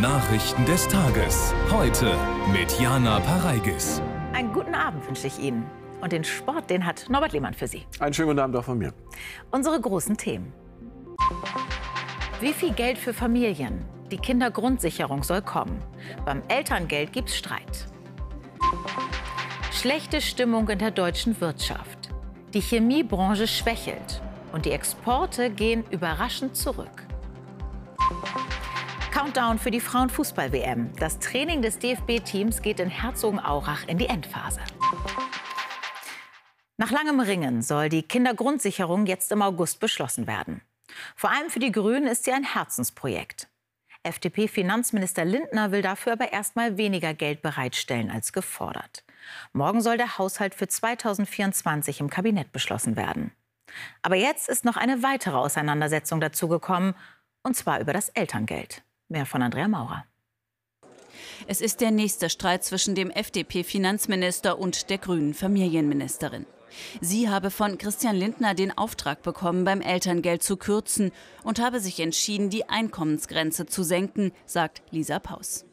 Nachrichten 0.00 0.64
des 0.64 0.86
Tages. 0.86 1.52
Heute 1.72 2.14
mit 2.52 2.78
Jana 2.78 3.18
Pareigis. 3.18 4.00
Einen 4.32 4.52
guten 4.52 4.72
Abend 4.72 5.04
wünsche 5.08 5.26
ich 5.26 5.40
Ihnen. 5.40 5.66
Und 6.00 6.12
den 6.12 6.22
Sport, 6.22 6.70
den 6.70 6.86
hat 6.86 7.06
Norbert 7.08 7.32
Lehmann 7.32 7.52
für 7.52 7.66
Sie. 7.66 7.84
Einen 7.98 8.14
schönen 8.14 8.28
guten 8.28 8.38
Abend 8.38 8.54
auch 8.54 8.62
von 8.62 8.78
mir. 8.78 8.94
Unsere 9.50 9.80
großen 9.80 10.16
Themen. 10.16 10.52
Wie 12.40 12.52
viel 12.52 12.72
Geld 12.74 12.96
für 12.96 13.12
Familien? 13.12 13.84
Die 14.12 14.18
Kindergrundsicherung 14.18 15.24
soll 15.24 15.42
kommen. 15.42 15.82
Beim 16.24 16.44
Elterngeld 16.46 17.12
gibt's 17.12 17.36
Streit. 17.36 17.88
Schlechte 19.72 20.20
Stimmung 20.20 20.68
in 20.68 20.78
der 20.78 20.92
deutschen 20.92 21.40
Wirtschaft. 21.40 22.10
Die 22.54 22.60
Chemiebranche 22.60 23.48
schwächelt 23.48 24.22
und 24.52 24.64
die 24.64 24.70
Exporte 24.70 25.50
gehen 25.50 25.82
überraschend 25.90 26.54
zurück. 26.56 27.07
Countdown 29.18 29.58
für 29.58 29.72
die 29.72 29.80
Frauenfußball-WM. 29.80 30.92
Das 30.94 31.18
Training 31.18 31.60
des 31.60 31.80
DFB-Teams 31.80 32.62
geht 32.62 32.78
in 32.78 32.88
Herzogenaurach 32.88 33.88
in 33.88 33.98
die 33.98 34.06
Endphase. 34.06 34.60
Nach 36.76 36.92
langem 36.92 37.18
Ringen 37.18 37.62
soll 37.62 37.88
die 37.88 38.04
Kindergrundsicherung 38.04 39.06
jetzt 39.06 39.32
im 39.32 39.42
August 39.42 39.80
beschlossen 39.80 40.28
werden. 40.28 40.60
Vor 41.16 41.32
allem 41.32 41.50
für 41.50 41.58
die 41.58 41.72
Grünen 41.72 42.06
ist 42.06 42.26
sie 42.26 42.32
ein 42.32 42.44
Herzensprojekt. 42.44 43.48
FDP-Finanzminister 44.04 45.24
Lindner 45.24 45.72
will 45.72 45.82
dafür 45.82 46.12
aber 46.12 46.32
erstmal 46.32 46.76
weniger 46.76 47.12
Geld 47.12 47.42
bereitstellen 47.42 48.12
als 48.12 48.32
gefordert. 48.32 49.02
Morgen 49.52 49.80
soll 49.80 49.96
der 49.96 50.18
Haushalt 50.18 50.54
für 50.54 50.68
2024 50.68 51.98
im 51.98 52.08
Kabinett 52.08 52.52
beschlossen 52.52 52.94
werden. 52.94 53.32
Aber 54.00 54.14
jetzt 54.14 54.48
ist 54.48 54.64
noch 54.64 54.76
eine 54.76 55.02
weitere 55.02 55.38
Auseinandersetzung 55.38 56.20
dazugekommen, 56.20 56.94
und 57.42 57.56
zwar 57.56 57.80
über 57.80 57.92
das 57.92 58.10
Elterngeld. 58.10 58.84
Mehr 59.08 59.26
von 59.26 59.42
Andrea 59.42 59.68
Maurer. 59.68 60.04
Es 61.46 61.60
ist 61.60 61.80
der 61.80 61.90
nächste 61.90 62.28
Streit 62.28 62.64
zwischen 62.64 62.94
dem 62.94 63.10
FDP-Finanzminister 63.10 64.58
und 64.58 64.90
der 64.90 64.98
grünen 64.98 65.32
Familienministerin. 65.32 66.44
Sie 67.00 67.30
habe 67.30 67.50
von 67.50 67.78
Christian 67.78 68.16
Lindner 68.16 68.54
den 68.54 68.76
Auftrag 68.76 69.22
bekommen, 69.22 69.64
beim 69.64 69.80
Elterngeld 69.80 70.42
zu 70.42 70.58
kürzen 70.58 71.12
und 71.42 71.60
habe 71.60 71.80
sich 71.80 72.00
entschieden, 72.00 72.50
die 72.50 72.68
Einkommensgrenze 72.68 73.64
zu 73.64 73.82
senken, 73.82 74.32
sagt 74.44 74.82
Lisa 74.90 75.18
Paus. 75.18 75.64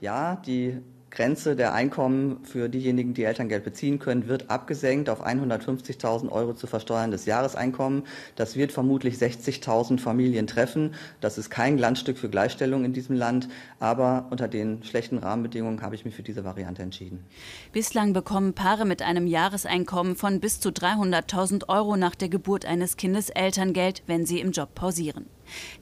Ja, 0.00 0.36
die 0.36 0.82
Grenze 1.16 1.56
der 1.56 1.72
Einkommen 1.72 2.44
für 2.44 2.68
diejenigen, 2.68 3.14
die 3.14 3.24
Elterngeld 3.24 3.64
beziehen 3.64 3.98
können, 3.98 4.28
wird 4.28 4.50
abgesenkt 4.50 5.08
auf 5.08 5.26
150.000 5.26 6.30
Euro 6.30 6.52
zu 6.52 6.66
versteuerndes 6.66 7.24
Jahreseinkommen. 7.24 8.02
Das 8.36 8.54
wird 8.54 8.70
vermutlich 8.70 9.14
60.000 9.14 9.98
Familien 9.98 10.46
treffen. 10.46 10.94
Das 11.22 11.38
ist 11.38 11.48
kein 11.48 11.78
Glanzstück 11.78 12.18
für 12.18 12.28
Gleichstellung 12.28 12.84
in 12.84 12.92
diesem 12.92 13.16
Land, 13.16 13.48
aber 13.80 14.26
unter 14.28 14.46
den 14.46 14.82
schlechten 14.82 15.16
Rahmenbedingungen 15.16 15.80
habe 15.80 15.94
ich 15.94 16.04
mich 16.04 16.14
für 16.14 16.22
diese 16.22 16.44
Variante 16.44 16.82
entschieden. 16.82 17.24
Bislang 17.72 18.12
bekommen 18.12 18.52
Paare 18.52 18.84
mit 18.84 19.00
einem 19.00 19.26
Jahreseinkommen 19.26 20.16
von 20.16 20.38
bis 20.40 20.60
zu 20.60 20.68
300.000 20.68 21.70
Euro 21.70 21.96
nach 21.96 22.14
der 22.14 22.28
Geburt 22.28 22.66
eines 22.66 22.98
Kindes 22.98 23.30
Elterngeld, 23.30 24.02
wenn 24.06 24.26
sie 24.26 24.40
im 24.40 24.50
Job 24.50 24.74
pausieren. 24.74 25.24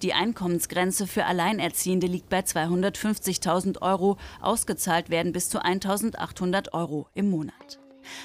Die 0.02 0.12
Einkommensgrenze 0.12 1.06
für 1.06 1.24
Alleinerziehende 1.24 2.06
liegt 2.06 2.28
bei 2.28 2.40
250.000 2.40 3.82
Euro. 3.82 4.16
Ausgezahlt 4.40 5.10
werden 5.10 5.32
bis 5.32 5.48
zu 5.48 5.62
1.800 5.62 6.72
Euro 6.72 7.08
im 7.14 7.30
Monat. 7.30 7.80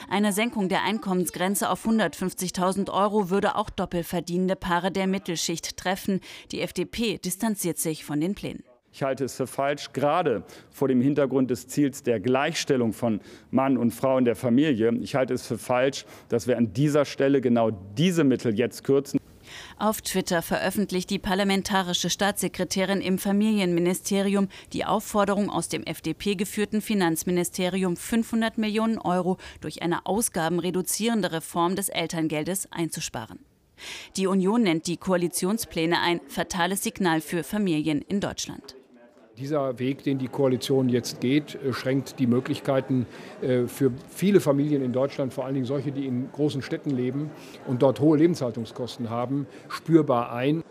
Eine 0.10 0.34
Senkung 0.34 0.70
der 0.70 0.84
Einkommensgrenze 0.84 1.70
auf 1.70 1.86
150.000 1.86 2.92
Euro 2.92 3.30
würde 3.30 3.56
auch 3.56 3.70
doppelverdienende 3.70 4.56
Paare 4.56 4.92
der 4.92 5.08
Mittelschicht 5.08 5.78
treffen. 5.78 6.20
Die 6.52 6.62
FDP 6.62 7.18
distanziert 7.18 7.78
sich 7.78 8.04
von 8.04 8.20
den 8.20 8.36
Plänen. 8.36 8.64
Ich 8.92 9.04
halte 9.04 9.24
es 9.24 9.36
für 9.36 9.46
falsch, 9.46 9.94
gerade 9.94 10.44
vor 10.72 10.88
dem 10.88 11.00
Hintergrund 11.00 11.52
des 11.52 11.68
Ziels 11.68 12.02
der 12.02 12.20
Gleichstellung 12.20 12.92
von 12.92 13.22
Mann 13.52 13.78
und 13.78 13.92
Frau 13.92 14.18
in 14.18 14.26
der 14.26 14.36
Familie. 14.36 14.92
Ich 15.02 15.14
halte 15.14 15.36
es 15.36 15.46
für 15.46 15.60
falsch, 15.60 16.06
dass 16.28 16.48
wir 16.48 16.58
an 16.58 16.74
dieser 16.74 17.06
Stelle 17.06 17.40
genau 17.40 17.70
diese 17.70 18.24
Mittel 18.24 18.58
jetzt 18.58 18.84
kürzen. 18.84 19.20
Auf 19.80 20.02
Twitter 20.02 20.42
veröffentlicht 20.42 21.10
die 21.10 21.20
parlamentarische 21.20 22.10
Staatssekretärin 22.10 23.00
im 23.00 23.18
Familienministerium 23.18 24.50
die 24.74 24.84
Aufforderung 24.84 25.50
aus 25.50 25.70
dem 25.70 25.84
FDP 25.84 26.36
geführten 26.36 26.82
Finanzministerium 26.82 27.96
500 27.96 28.58
Millionen 28.58 28.98
Euro 28.98 29.38
durch 29.62 29.82
eine 29.82 30.06
ausgabenreduzierende 30.06 31.32
Reform 31.32 31.78
des 31.78 31.88
Elterngeldes 31.88 32.70
einzusparen. 32.74 33.40
Die 34.18 34.28
Union 34.28 34.64
nennt 34.64 34.86
die 34.86 34.98
Koalitionspläne 34.98 36.02
ein 36.02 36.20
fatales 36.28 36.84
Signal 36.84 37.22
für 37.22 37.46
Familien 37.46 38.02
in 38.02 38.20
Deutschland. 38.20 38.76
Dieser 39.40 39.80
Weg, 39.80 40.04
den 40.04 40.18
die 40.18 40.28
Koalition 40.28 40.90
jetzt 40.90 41.22
geht, 41.22 41.56
äh, 41.56 41.72
schränkt 41.72 42.20
die 42.20 42.28
Möglichkeiten 42.28 43.06
äh, 43.42 43.68
für 43.68 43.92
viele 44.10 44.42
Familien 44.42 44.84
in 44.84 44.92
Deutschland, 44.92 45.34
vor 45.34 45.46
allen 45.46 45.54
Dingen 45.54 45.66
solche, 45.66 45.94
die 45.94 46.06
in 46.06 46.30
großen 46.34 46.62
Städten 46.62 46.90
leben 46.90 47.32
und 47.66 47.82
dort 47.82 48.02
hohe 48.02 48.18
Lebenshaltungskosten 48.18 49.10
haben, 49.10 49.48
spürbar 49.70 50.34
ein. 50.34 50.62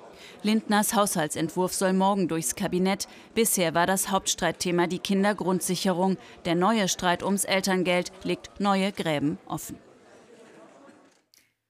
Lindners 0.43 0.95
Haushaltsentwurf 0.95 1.73
soll 1.73 1.95
morgen 1.95 2.29
durchs 2.29 2.57
Kabinett. 2.57 3.09
Bisher 3.35 3.75
war 3.75 3.87
das 3.87 4.11
Hauptstreitthema 4.11 4.87
die 4.87 4.99
Kindergrundsicherung. 4.99 6.19
Der 6.45 6.55
neue 6.55 6.89
Streit 6.89 7.23
ums 7.23 7.45
Elterngeld 7.45 8.13
legt 8.23 8.61
neue 8.61 8.93
Gräben 8.93 9.39
offen. 9.47 9.79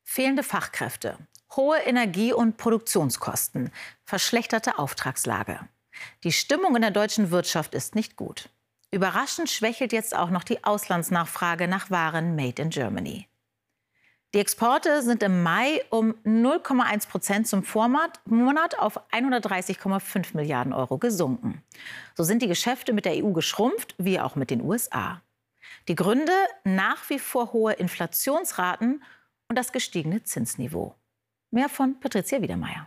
Fehlende 0.03 0.43
Fachkräfte, 0.43 1.17
hohe 1.55 1.79
Energie- 1.79 2.33
und 2.33 2.57
Produktionskosten, 2.57 3.71
verschlechterte 4.05 4.81
Auftragslage. 4.81 5.61
Die 6.25 6.33
Stimmung 6.33 6.77
in 6.77 6.83
der 6.83 6.91
deutschen 6.91 7.31
Wirtschaft 7.31 7.75
ist 7.75 7.95
nicht 7.95 8.17
gut. 8.17 8.49
Überraschend 8.91 9.51
schwächelt 9.51 9.93
jetzt 9.93 10.17
auch 10.17 10.31
noch 10.31 10.45
die 10.45 10.65
Auslandsnachfrage 10.65 11.69
nach 11.69 11.91
Waren 11.91 12.37
made 12.37 12.63
in 12.63 12.71
Germany. 12.71 13.29
Die 14.35 14.41
Exporte 14.41 15.03
sind 15.03 15.23
im 15.23 15.43
Mai 15.43 15.83
um 15.89 16.15
0,1 16.25 17.09
Prozent 17.09 17.49
zum 17.49 17.63
Vormonat 17.63 18.79
auf 18.79 19.01
130,5 19.11 20.37
Milliarden 20.37 20.75
Euro 20.75 20.99
gesunken. 20.99 21.63
So 22.15 22.25
sind 22.25 22.43
die 22.43 22.49
Geschäfte 22.49 22.93
mit 22.93 23.07
der 23.07 23.25
EU 23.25 23.33
geschrumpft, 23.33 23.95
wie 23.97 24.21
auch 24.21 24.37
mit 24.37 24.51
den 24.51 24.63
USA. 24.63 25.23
Die 25.89 25.95
Gründe 25.95 26.33
nach 26.65 27.09
wie 27.09 27.19
vor 27.19 27.53
hohe 27.55 27.73
Inflationsraten 27.73 29.03
und 29.49 29.57
das 29.57 29.73
gestiegene 29.73 30.23
Zinsniveau. 30.23 30.95
Mehr 31.51 31.71
von 31.71 31.99
Patricia 31.99 32.43
Wiedermeier. 32.43 32.87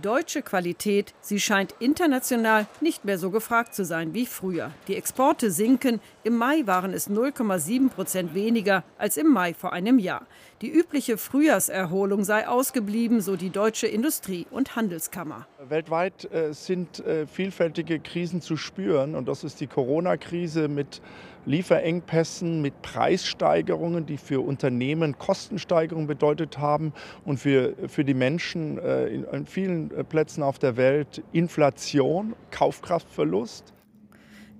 Deutsche 0.00 0.42
Qualität, 0.42 1.14
sie 1.20 1.40
scheint 1.40 1.74
international 1.78 2.66
nicht 2.80 3.04
mehr 3.04 3.18
so 3.18 3.30
gefragt 3.30 3.74
zu 3.74 3.84
sein 3.84 4.14
wie 4.14 4.26
früher. 4.26 4.70
Die 4.86 4.96
Exporte 4.96 5.50
sinken. 5.50 6.00
Im 6.24 6.36
Mai 6.36 6.62
waren 6.66 6.92
es 6.92 7.10
0,7 7.10 7.90
Prozent 7.90 8.34
weniger 8.34 8.84
als 8.98 9.16
im 9.16 9.32
Mai 9.32 9.54
vor 9.54 9.72
einem 9.72 9.98
Jahr. 9.98 10.26
Die 10.60 10.70
übliche 10.70 11.18
Frühjahrserholung 11.18 12.24
sei 12.24 12.48
ausgeblieben, 12.48 13.20
so 13.20 13.36
die 13.36 13.50
deutsche 13.50 13.86
Industrie- 13.86 14.46
und 14.50 14.74
Handelskammer. 14.74 15.46
Weltweit 15.68 16.30
äh, 16.32 16.52
sind 16.52 16.98
äh, 17.00 17.26
vielfältige 17.26 18.00
Krisen 18.00 18.40
zu 18.40 18.56
spüren 18.56 19.14
und 19.14 19.28
das 19.28 19.44
ist 19.44 19.60
die 19.60 19.68
Corona-Krise 19.68 20.68
mit 20.68 21.00
Lieferengpässen, 21.48 22.60
mit 22.60 22.82
Preissteigerungen, 22.82 24.06
die 24.06 24.18
für 24.18 24.40
Unternehmen 24.40 25.18
Kostensteigerungen 25.18 26.06
bedeutet 26.06 26.58
haben 26.58 26.92
und 27.24 27.38
für, 27.38 27.74
für 27.88 28.04
die 28.04 28.14
Menschen 28.14 28.78
äh, 28.78 29.06
in, 29.06 29.24
in 29.24 29.46
vielen 29.46 29.90
äh, 29.90 30.04
Plätzen 30.04 30.42
auf 30.42 30.58
der 30.58 30.76
Welt 30.76 31.22
Inflation, 31.32 32.34
Kaufkraftverlust. 32.50 33.72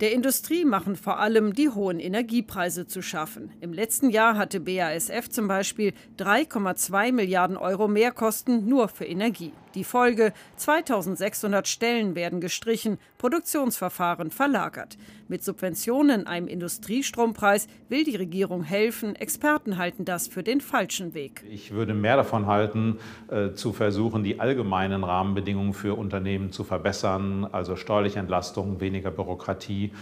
Der 0.01 0.13
Industrie 0.13 0.65
machen 0.65 0.95
vor 0.95 1.19
allem 1.19 1.55
die 1.55 1.71
hohen 1.71 1.99
Energiepreise 1.99 2.87
zu 2.87 3.03
schaffen. 3.03 3.51
Im 3.61 3.73
letzten 3.73 4.11
Jahr 4.11 4.37
hatte 4.37 4.61
BASF 4.61 5.29
zum 5.29 5.49
Beispiel 5.49 5.93
3,2 6.19 7.11
Milliarden 7.11 7.57
Euro 7.57 7.89
Mehrkosten 7.89 8.69
nur 8.69 8.87
für 8.87 9.07
Energie. 9.07 9.53
Die 9.75 9.83
Folge, 9.83 10.33
2600 10.55 11.67
Stellen 11.67 12.15
werden 12.15 12.41
gestrichen, 12.41 12.99
Produktionsverfahren 13.19 14.31
verlagert. 14.31 14.97
Mit 15.31 15.45
Subventionen, 15.45 16.27
einem 16.27 16.49
Industriestrompreis 16.49 17.69
will 17.91 18.03
die 18.03 18.17
Regierung 18.17 18.63
helfen. 18.63 19.15
Experten 19.15 19.77
halten 19.77 20.07
das 20.07 20.27
für 20.27 20.43
den 20.43 20.63
falschen 20.63 21.13
Weg. 21.13 21.45
Ich 21.51 21.71
würde 21.71 21.93
mehr 21.93 22.17
davon 22.17 22.47
halten, 22.47 22.99
äh, 23.31 23.53
zu 23.53 23.75
versuchen, 23.75 24.25
die 24.25 24.41
allgemeinen 24.41 25.05
Rahmenbedingungen 25.05 25.75
für 25.75 25.99
Unternehmen 25.99 26.51
zu 26.51 26.65
verbessern, 26.65 27.47
also 27.53 27.77
steuerliche 27.77 28.19
Entlastung, 28.19 28.81
weniger 28.81 29.11
Bürokratie. 29.11 29.93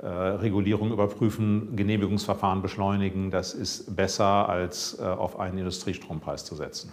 Äh, 0.00 0.06
Regulierung 0.06 0.92
überprüfen, 0.92 1.74
Genehmigungsverfahren 1.74 2.62
beschleunigen. 2.62 3.30
Das 3.30 3.54
ist 3.54 3.96
besser, 3.96 4.48
als 4.48 4.98
äh, 5.00 5.02
auf 5.02 5.40
einen 5.40 5.58
Industriestrompreis 5.58 6.44
zu 6.44 6.54
setzen. 6.54 6.92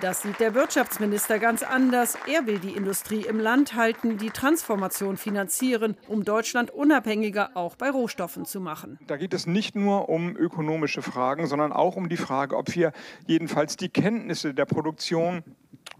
Das 0.00 0.22
sieht 0.22 0.38
der 0.38 0.54
Wirtschaftsminister 0.54 1.38
ganz 1.38 1.62
anders. 1.62 2.18
Er 2.26 2.46
will 2.46 2.58
die 2.58 2.72
Industrie 2.72 3.24
im 3.26 3.40
Land 3.40 3.74
halten, 3.74 4.18
die 4.18 4.30
Transformation 4.30 5.16
finanzieren, 5.16 5.96
um 6.06 6.24
Deutschland 6.24 6.70
unabhängiger 6.70 7.50
auch 7.54 7.74
bei 7.74 7.90
Rohstoffen 7.90 8.44
zu 8.44 8.60
machen. 8.60 8.98
Da 9.06 9.16
geht 9.16 9.32
es 9.32 9.46
nicht 9.46 9.74
nur 9.74 10.08
um 10.08 10.36
ökonomische 10.36 11.02
Fragen, 11.02 11.46
sondern 11.46 11.72
auch 11.72 11.96
um 11.96 12.08
die 12.08 12.18
Frage, 12.18 12.56
ob 12.56 12.74
wir 12.74 12.92
jedenfalls 13.26 13.76
die 13.76 13.88
Kenntnisse 13.88 14.54
der 14.54 14.66
Produktion 14.66 15.42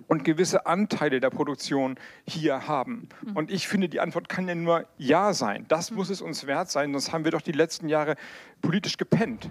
und 0.07 0.25
gewisse 0.25 0.67
Anteile 0.67 1.21
der 1.21 1.31
Produktion 1.31 1.97
hier 2.27 2.69
haben? 2.69 3.09
Mhm. 3.23 3.37
Und 3.37 3.51
ich 3.51 3.69
finde, 3.69 3.89
die 3.89 4.01
Antwort 4.01 4.29
kann 4.29 4.49
ja 4.49 4.55
nur 4.55 4.87
Ja 4.97 5.33
sein. 5.33 5.65
Das 5.69 5.91
mhm. 5.91 5.97
muss 5.97 6.11
es 6.11 6.21
uns 6.21 6.47
wert 6.47 6.71
sein, 6.71 6.93
sonst 6.93 7.13
haben 7.13 7.25
wir 7.25 7.33
doch 7.33 7.43
die 7.43 7.53
letzten 7.53 7.89
Jahre 7.89 8.17
politisch 8.61 8.97
gepennt. 8.97 9.51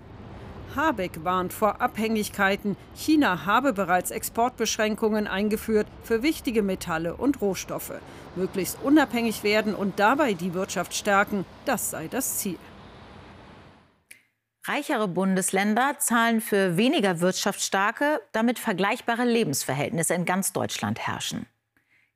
Habeck 0.77 1.25
warnt 1.25 1.51
vor 1.51 1.81
Abhängigkeiten. 1.81 2.77
China 2.95 3.45
habe 3.45 3.73
bereits 3.73 4.11
Exportbeschränkungen 4.11 5.27
eingeführt 5.27 5.87
für 6.03 6.23
wichtige 6.23 6.63
Metalle 6.63 7.17
und 7.17 7.41
Rohstoffe. 7.41 7.95
Möglichst 8.37 8.77
unabhängig 8.83 9.43
werden 9.43 9.75
und 9.75 9.99
dabei 9.99 10.33
die 10.33 10.53
Wirtschaft 10.53 10.93
stärken, 10.93 11.45
das 11.65 11.89
sei 11.89 12.07
das 12.07 12.37
Ziel. 12.37 12.57
Reichere 14.65 15.07
Bundesländer 15.07 15.95
zahlen 15.97 16.41
für 16.41 16.77
weniger 16.77 17.21
wirtschaftsstarke, 17.21 18.21
damit 18.31 18.59
vergleichbare 18.59 19.25
Lebensverhältnisse 19.25 20.13
in 20.13 20.25
ganz 20.25 20.53
Deutschland 20.53 20.99
herrschen. 20.99 21.47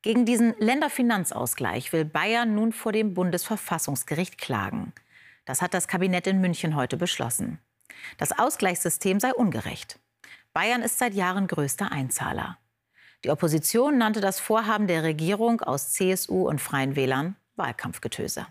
Gegen 0.02 0.26
diesen 0.26 0.54
Länderfinanzausgleich 0.60 1.94
will 1.94 2.06
Bayern 2.06 2.56
nun 2.56 2.74
vor 2.74 2.92
dem 2.92 3.14
Bundesverfassungsgericht 3.14 4.38
klagen. 4.38 4.94
Das 5.46 5.62
hat 5.62 5.74
das 5.74 5.88
Kabinett 5.88 6.28
in 6.28 6.42
München 6.42 6.76
heute 6.76 6.98
beschlossen. 6.98 7.60
Das 8.18 8.38
Ausgleichssystem 8.38 9.20
sei 9.20 9.34
ungerecht. 9.34 10.00
Bayern 10.54 10.82
ist 10.82 11.00
seit 11.00 11.14
Jahren 11.14 11.48
größter 11.48 11.92
Einzahler. 11.92 12.58
Die 13.24 13.30
Opposition 13.30 13.98
nannte 13.98 14.20
das 14.20 14.40
Vorhaben 14.40 14.88
der 14.88 15.04
Regierung 15.04 15.62
aus 15.62 15.94
CSU 15.94 16.48
und 16.48 16.60
Freien 16.60 16.96
Wählern 16.96 17.36
Wahlkampfgetöse. 17.56 18.48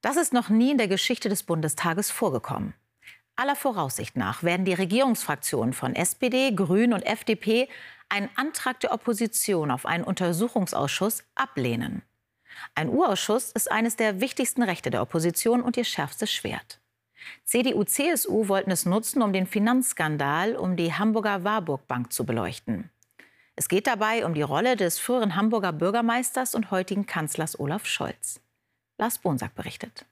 Das 0.00 0.16
ist 0.16 0.32
noch 0.32 0.48
nie 0.48 0.72
in 0.72 0.78
der 0.78 0.88
Geschichte 0.88 1.28
des 1.28 1.42
Bundestages 1.42 2.10
vorgekommen. 2.10 2.74
Aller 3.36 3.56
Voraussicht 3.56 4.16
nach 4.16 4.42
werden 4.42 4.64
die 4.64 4.74
Regierungsfraktionen 4.74 5.72
von 5.72 5.94
SPD, 5.94 6.52
Grünen 6.52 6.92
und 6.92 7.02
FDP 7.02 7.68
einen 8.08 8.28
Antrag 8.36 8.80
der 8.80 8.92
Opposition 8.92 9.70
auf 9.70 9.86
einen 9.86 10.04
Untersuchungsausschuss 10.04 11.24
ablehnen. 11.34 12.02
Ein 12.74 12.88
U-Ausschuss 12.88 13.52
ist 13.52 13.70
eines 13.70 13.96
der 13.96 14.20
wichtigsten 14.20 14.62
Rechte 14.62 14.90
der 14.90 15.02
Opposition 15.02 15.62
und 15.62 15.76
ihr 15.76 15.84
schärfstes 15.84 16.32
Schwert. 16.32 16.80
CDU, 17.44 17.84
CSU 17.84 18.48
wollten 18.48 18.70
es 18.70 18.86
nutzen, 18.86 19.22
um 19.22 19.32
den 19.32 19.46
Finanzskandal 19.46 20.56
um 20.56 20.76
die 20.76 20.92
Hamburger 20.92 21.44
Warburg 21.44 21.86
Bank 21.86 22.12
zu 22.12 22.24
beleuchten. 22.24 22.90
Es 23.56 23.68
geht 23.68 23.86
dabei 23.86 24.24
um 24.24 24.34
die 24.34 24.42
Rolle 24.42 24.76
des 24.76 24.98
früheren 24.98 25.34
Hamburger 25.34 25.72
Bürgermeisters 25.72 26.54
und 26.54 26.70
heutigen 26.70 27.06
Kanzlers 27.06 27.58
Olaf 27.58 27.86
Scholz. 27.86 28.40
Lars 28.98 29.18
Bonsack 29.18 29.54
berichtet. 29.54 30.06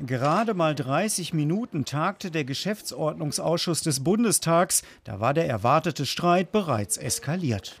Gerade 0.00 0.54
mal 0.54 0.74
30 0.74 1.34
Minuten 1.34 1.84
tagte 1.84 2.30
der 2.30 2.44
Geschäftsordnungsausschuss 2.44 3.82
des 3.82 4.04
Bundestags. 4.04 4.84
Da 5.02 5.18
war 5.18 5.34
der 5.34 5.48
erwartete 5.48 6.06
Streit 6.06 6.52
bereits 6.52 6.96
eskaliert. 6.96 7.80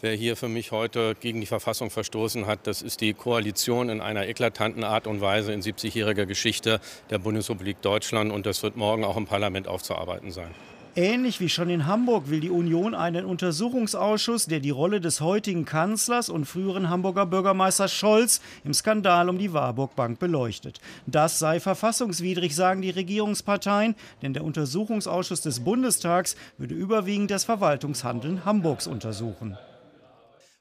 Wer 0.00 0.14
hier 0.14 0.36
für 0.36 0.48
mich 0.48 0.70
heute 0.70 1.16
gegen 1.18 1.40
die 1.40 1.46
Verfassung 1.46 1.90
verstoßen 1.90 2.46
hat, 2.46 2.68
das 2.68 2.82
ist 2.82 3.00
die 3.00 3.14
Koalition 3.14 3.88
in 3.88 4.00
einer 4.00 4.28
eklatanten 4.28 4.84
Art 4.84 5.08
und 5.08 5.20
Weise 5.20 5.52
in 5.52 5.60
70-jähriger 5.60 6.24
Geschichte 6.24 6.80
der 7.10 7.18
Bundesrepublik 7.18 7.82
Deutschland. 7.82 8.30
Und 8.30 8.46
das 8.46 8.62
wird 8.62 8.76
morgen 8.76 9.02
auch 9.02 9.16
im 9.16 9.26
Parlament 9.26 9.66
aufzuarbeiten 9.66 10.30
sein. 10.30 10.54
Ähnlich 10.94 11.40
wie 11.40 11.48
schon 11.48 11.68
in 11.68 11.86
Hamburg 11.86 12.30
will 12.30 12.38
die 12.38 12.50
Union 12.50 12.94
einen 12.94 13.24
Untersuchungsausschuss, 13.24 14.46
der 14.46 14.60
die 14.60 14.70
Rolle 14.70 15.00
des 15.00 15.20
heutigen 15.20 15.64
Kanzlers 15.64 16.28
und 16.28 16.44
früheren 16.44 16.90
Hamburger 16.90 17.26
Bürgermeisters 17.26 17.92
Scholz 17.92 18.40
im 18.62 18.74
Skandal 18.74 19.28
um 19.28 19.36
die 19.36 19.52
Warburg 19.52 19.96
Bank 19.96 20.20
beleuchtet. 20.20 20.80
Das 21.06 21.40
sei 21.40 21.58
verfassungswidrig, 21.58 22.54
sagen 22.54 22.82
die 22.82 22.90
Regierungsparteien, 22.90 23.96
denn 24.22 24.32
der 24.32 24.44
Untersuchungsausschuss 24.44 25.40
des 25.40 25.58
Bundestags 25.58 26.36
würde 26.56 26.74
überwiegend 26.74 27.32
das 27.32 27.42
Verwaltungshandeln 27.42 28.44
Hamburgs 28.44 28.86
untersuchen. 28.86 29.58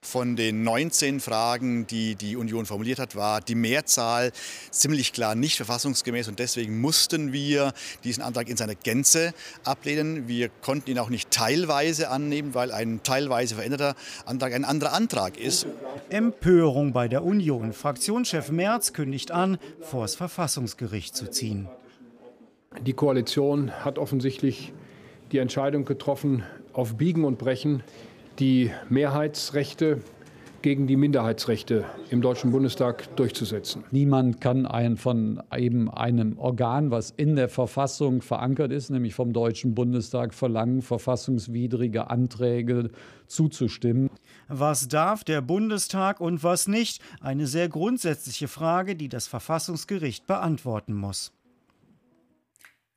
Von 0.10 0.38
den 0.38 0.64
19 0.64 1.20
Fragen, 1.20 1.86
die 1.86 2.16
die 2.16 2.38
Union 2.38 2.66
formuliert 2.66 2.98
hat, 2.98 3.18
war 3.18 3.42
die 3.42 3.56
Mehrzahl 3.56 4.32
ziemlich 4.72 5.12
klar 5.12 5.36
nicht 5.36 5.58
verfassungsgemäß 5.58 6.30
und 6.30 6.40
deswegen 6.40 6.80
mussten 6.80 7.34
wir 7.34 7.74
diesen 8.06 8.24
Antrag 8.24 8.48
in 8.48 8.56
seiner 8.56 8.76
Gänze 8.76 9.34
ablehnen. 9.66 10.30
Wir 10.30 10.48
konnten 10.48 10.92
ihn 10.92 11.00
auch 11.00 11.10
nicht 11.10 11.30
teilweise 11.30 12.10
annehmen, 12.10 12.54
weil 12.54 12.72
ein 12.72 13.02
teilweise 13.04 13.56
veränderter 13.56 13.96
Antrag 14.26 14.54
ein 14.54 14.64
anderer 14.64 14.94
Antrag 14.94 15.38
ist. 15.38 15.68
Empörung 16.08 16.94
bei 16.94 17.10
der 17.10 17.26
Union. 17.26 17.74
Fraktionschef 17.74 18.50
Merz 18.50 18.94
kündigt 18.94 19.32
an, 19.32 19.58
vor 19.82 20.04
das 20.04 20.16
Verfassungsgericht 20.16 21.18
zu 21.18 21.30
ziehen. 21.30 21.68
Die 22.80 22.94
Koalition 22.94 23.72
hat 23.84 24.00
offensichtlich 24.00 24.72
die 25.34 25.40
Entscheidung 25.40 25.84
getroffen, 25.84 26.44
auf 26.72 26.96
Biegen 26.96 27.26
und 27.26 27.38
Brechen 27.38 27.84
die 28.40 28.72
Mehrheitsrechte 28.90 30.02
gegen 30.62 30.88
die 30.88 30.98
Minderheitsrechte 30.98 31.86
im 32.10 32.22
Deutschen 32.22 32.52
Bundestag 32.52 33.16
durchzusetzen. 33.16 33.84
Niemand 33.92 34.42
kann 34.42 34.66
ein, 34.66 34.98
von 34.98 35.42
eben 35.56 35.90
einem 35.90 36.38
Organ, 36.38 36.92
was 36.92 37.12
in 37.12 37.36
der 37.36 37.48
Verfassung 37.48 38.22
verankert 38.22 38.72
ist, 38.72 38.90
nämlich 38.90 39.14
vom 39.14 39.34
Deutschen 39.34 39.76
Bundestag, 39.76 40.34
verlangen, 40.34 40.82
verfassungswidrige 40.82 42.10
Anträge 42.10 42.90
zuzustimmen. 43.28 44.10
Was 44.48 44.88
darf 44.88 45.24
der 45.24 45.42
Bundestag 45.42 46.20
und 46.20 46.44
was 46.44 46.68
nicht? 46.68 47.02
Eine 47.22 47.48
sehr 47.48 47.70
grundsätzliche 47.70 48.48
Frage, 48.48 48.96
die 48.96 49.10
das 49.10 49.28
Verfassungsgericht 49.28 50.28
beantworten 50.28 50.94
muss. 50.94 51.32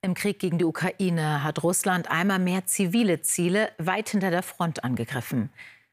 Im 0.03 0.15
Krieg 0.15 0.39
gegen 0.39 0.57
die 0.57 0.65
Ukraine 0.65 1.45
hat 1.45 1.63
Russland 1.63 2.11
einmal 2.11 2.39
mehr 2.39 2.65
zivile 2.65 3.21
Ziele 3.21 3.71
weit 3.77 4.09
hinter 4.09 4.31
der 4.31 4.43
Front 4.43 4.83
angegriffen. 4.83 5.51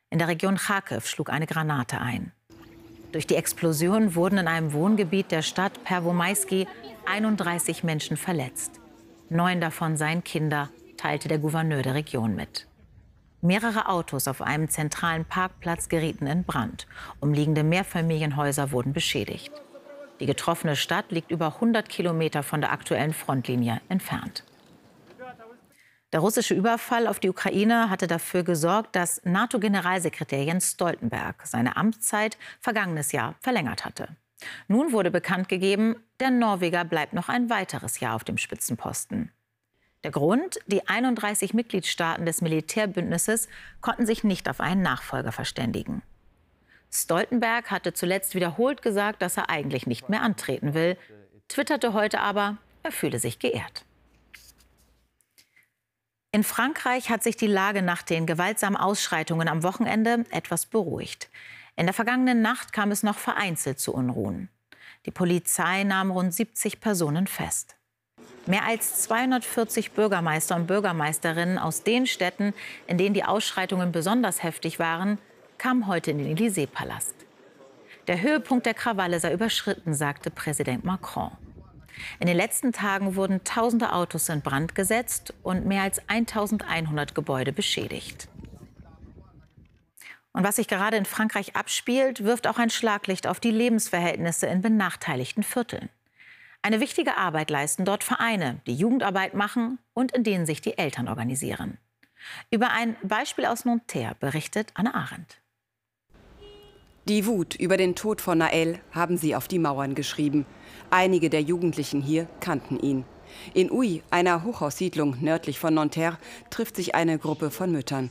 In 0.09 0.17
der 0.17 0.29
Region 0.29 0.55
Kharkiv 0.55 1.07
schlug 1.07 1.29
eine 1.29 1.45
Granate 1.45 1.99
ein. 1.99 2.31
Durch 3.11 3.27
die 3.27 3.35
Explosion 3.35 4.15
wurden 4.15 4.37
in 4.37 4.47
einem 4.47 4.71
Wohngebiet 4.71 5.31
der 5.31 5.41
Stadt 5.41 5.83
Pervomaisky 5.83 6.67
31 7.05 7.83
Menschen 7.83 8.15
verletzt. 8.15 8.79
Neun 9.27 9.59
davon 9.59 9.97
seien 9.97 10.23
Kinder, 10.23 10.69
teilte 10.95 11.27
der 11.27 11.39
Gouverneur 11.39 11.81
der 11.81 11.95
Region 11.95 12.33
mit. 12.33 12.65
Mehrere 13.41 13.89
Autos 13.89 14.29
auf 14.29 14.41
einem 14.41 14.69
zentralen 14.69 15.25
Parkplatz 15.25 15.89
gerieten 15.89 16.27
in 16.27 16.45
Brand. 16.45 16.87
Umliegende 17.19 17.63
Mehrfamilienhäuser 17.63 18.71
wurden 18.71 18.93
beschädigt. 18.93 19.51
Die 20.19 20.25
getroffene 20.25 20.75
Stadt 20.75 21.11
liegt 21.11 21.31
über 21.31 21.55
100 21.55 21.89
Kilometer 21.89 22.43
von 22.43 22.61
der 22.61 22.71
aktuellen 22.71 23.13
Frontlinie 23.13 23.81
entfernt. 23.89 24.43
Der 26.13 26.21
russische 26.21 26.53
Überfall 26.53 27.05
auf 27.05 27.19
die 27.19 27.29
Ukraine 27.29 27.89
hatte 27.89 28.07
dafür 28.07 28.43
gesorgt, 28.43 28.95
dass 28.95 29.21
NATO-Generalsekretär 29.25 30.43
Jens 30.43 30.71
Stoltenberg 30.71 31.45
seine 31.45 31.75
Amtszeit 31.75 32.37
vergangenes 32.61 33.11
Jahr 33.11 33.35
verlängert 33.41 33.83
hatte. 33.83 34.15
Nun 34.67 34.93
wurde 34.93 35.11
bekannt 35.11 35.49
gegeben, 35.49 35.97
der 36.19 36.31
Norweger 36.31 36.85
bleibt 36.85 37.13
noch 37.13 37.27
ein 37.27 37.49
weiteres 37.49 37.99
Jahr 37.99 38.15
auf 38.15 38.23
dem 38.23 38.37
Spitzenposten. 38.37 39.31
Der 40.03 40.11
Grund, 40.11 40.59
die 40.67 40.87
31 40.87 41.53
Mitgliedstaaten 41.53 42.25
des 42.25 42.41
Militärbündnisses 42.41 43.49
konnten 43.81 44.05
sich 44.05 44.23
nicht 44.23 44.47
auf 44.47 44.61
einen 44.61 44.81
Nachfolger 44.81 45.31
verständigen. 45.31 46.03
Stoltenberg 46.91 47.69
hatte 47.69 47.93
zuletzt 47.93 48.35
wiederholt 48.35 48.81
gesagt, 48.81 49.21
dass 49.21 49.37
er 49.37 49.49
eigentlich 49.49 49.87
nicht 49.87 50.09
mehr 50.09 50.21
antreten 50.21 50.73
will, 50.73 50.97
twitterte 51.47 51.93
heute 51.93 52.19
aber, 52.19 52.57
er 52.83 52.91
fühle 52.91 53.19
sich 53.19 53.39
geehrt. 53.39 53.85
In 56.31 56.43
Frankreich 56.43 57.09
hat 57.09 57.23
sich 57.23 57.37
die 57.37 57.47
Lage 57.47 57.81
nach 57.81 58.01
den 58.01 58.25
gewaltsamen 58.25 58.77
Ausschreitungen 58.77 59.47
am 59.47 59.63
Wochenende 59.63 60.25
etwas 60.29 60.65
beruhigt. 60.65 61.29
In 61.75 61.85
der 61.85 61.93
vergangenen 61.93 62.41
Nacht 62.41 62.73
kam 62.73 62.91
es 62.91 63.03
noch 63.03 63.17
vereinzelt 63.17 63.79
zu 63.79 63.93
Unruhen. 63.93 64.49
Die 65.05 65.11
Polizei 65.11 65.83
nahm 65.83 66.11
rund 66.11 66.33
70 66.33 66.79
Personen 66.79 67.27
fest. 67.27 67.75
Mehr 68.45 68.65
als 68.65 69.01
240 69.03 69.91
Bürgermeister 69.91 70.55
und 70.55 70.67
Bürgermeisterinnen 70.67 71.57
aus 71.57 71.83
den 71.83 72.07
Städten, 72.07 72.53
in 72.87 72.97
denen 72.97 73.13
die 73.13 73.23
Ausschreitungen 73.23 73.91
besonders 73.91 74.43
heftig 74.43 74.79
waren, 74.79 75.17
kam 75.57 75.87
heute 75.87 76.11
in 76.11 76.19
den 76.19 76.37
Élysée-Palast. 76.37 77.13
Der 78.07 78.21
Höhepunkt 78.21 78.65
der 78.65 78.73
Krawalle 78.73 79.19
sei 79.19 79.33
überschritten, 79.33 79.93
sagte 79.93 80.31
Präsident 80.31 80.85
Macron. 80.85 81.31
In 82.19 82.27
den 82.27 82.37
letzten 82.37 82.71
Tagen 82.71 83.15
wurden 83.15 83.43
tausende 83.43 83.91
Autos 83.91 84.29
in 84.29 84.41
Brand 84.41 84.75
gesetzt 84.75 85.33
und 85.43 85.65
mehr 85.65 85.81
als 85.81 85.99
1100 86.07 87.15
Gebäude 87.15 87.51
beschädigt. 87.51 88.29
Und 90.31 90.43
was 90.43 90.57
sich 90.57 90.67
gerade 90.67 90.97
in 90.97 91.05
Frankreich 91.05 91.55
abspielt, 91.55 92.23
wirft 92.23 92.45
auch 92.45 92.59
ein 92.59 92.69
Schlaglicht 92.69 93.25
auf 93.25 93.39
die 93.39 93.51
Lebensverhältnisse 93.51 94.45
in 94.45 94.61
benachteiligten 94.61 95.41
Vierteln. 95.41 95.89
Eine 96.61 96.79
wichtige 96.79 97.17
Arbeit 97.17 97.49
leisten 97.49 97.85
dort 97.85 98.03
Vereine, 98.03 98.61
die 98.67 98.75
Jugendarbeit 98.75 99.33
machen 99.33 99.79
und 99.93 100.11
in 100.11 100.23
denen 100.23 100.45
sich 100.45 100.61
die 100.61 100.77
Eltern 100.77 101.07
organisieren. 101.07 101.77
Über 102.51 102.71
ein 102.71 102.95
Beispiel 103.03 103.45
aus 103.45 103.65
Nanterre 103.65 104.15
berichtet 104.19 104.71
Anne 104.75 104.93
Arendt. 104.93 105.39
Die 107.07 107.25
Wut 107.25 107.55
über 107.55 107.77
den 107.77 107.95
Tod 107.95 108.19
von 108.19 108.39
Nael 108.39 108.79
haben 108.91 109.15
sie 109.15 109.33
auf 109.33 109.47
die 109.47 109.59
Mauern 109.59 109.95
geschrieben. 109.95 110.45
Einige 110.89 111.29
der 111.29 111.41
Jugendlichen 111.41 112.01
hier 112.01 112.27
kannten 112.41 112.77
ihn. 112.77 113.05
In 113.53 113.71
Uy, 113.71 114.03
einer 114.09 114.43
Hochhaussiedlung 114.43 115.15
nördlich 115.21 115.57
von 115.57 115.73
Nanterre, 115.73 116.17
trifft 116.49 116.75
sich 116.75 116.95
eine 116.95 117.17
Gruppe 117.17 117.49
von 117.49 117.71
Müttern. 117.71 118.09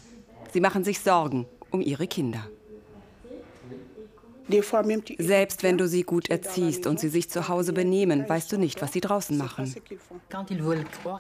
Sie 0.50 0.61
machen 0.61 0.83
sich 0.83 1.00
Sorgen 1.00 1.45
um 1.71 1.83
ihre 1.83 2.07
Kinder. 2.07 2.49
Selbst 5.19 5.62
wenn 5.62 5.76
du 5.76 5.88
sie 5.88 6.03
gut 6.03 6.31
erziehst 6.31 6.87
und 6.87 6.99
sie 6.99 7.11
sich 7.11 7.29
zu 7.29 7.49
Hause 7.49 7.75
benehmen, 7.75 8.26
weißt 8.26 8.50
du 8.53 8.57
nicht, 8.57 8.81
was 8.81 8.95
sie 8.95 9.03
draußen 9.03 9.37
machen. 9.37 9.75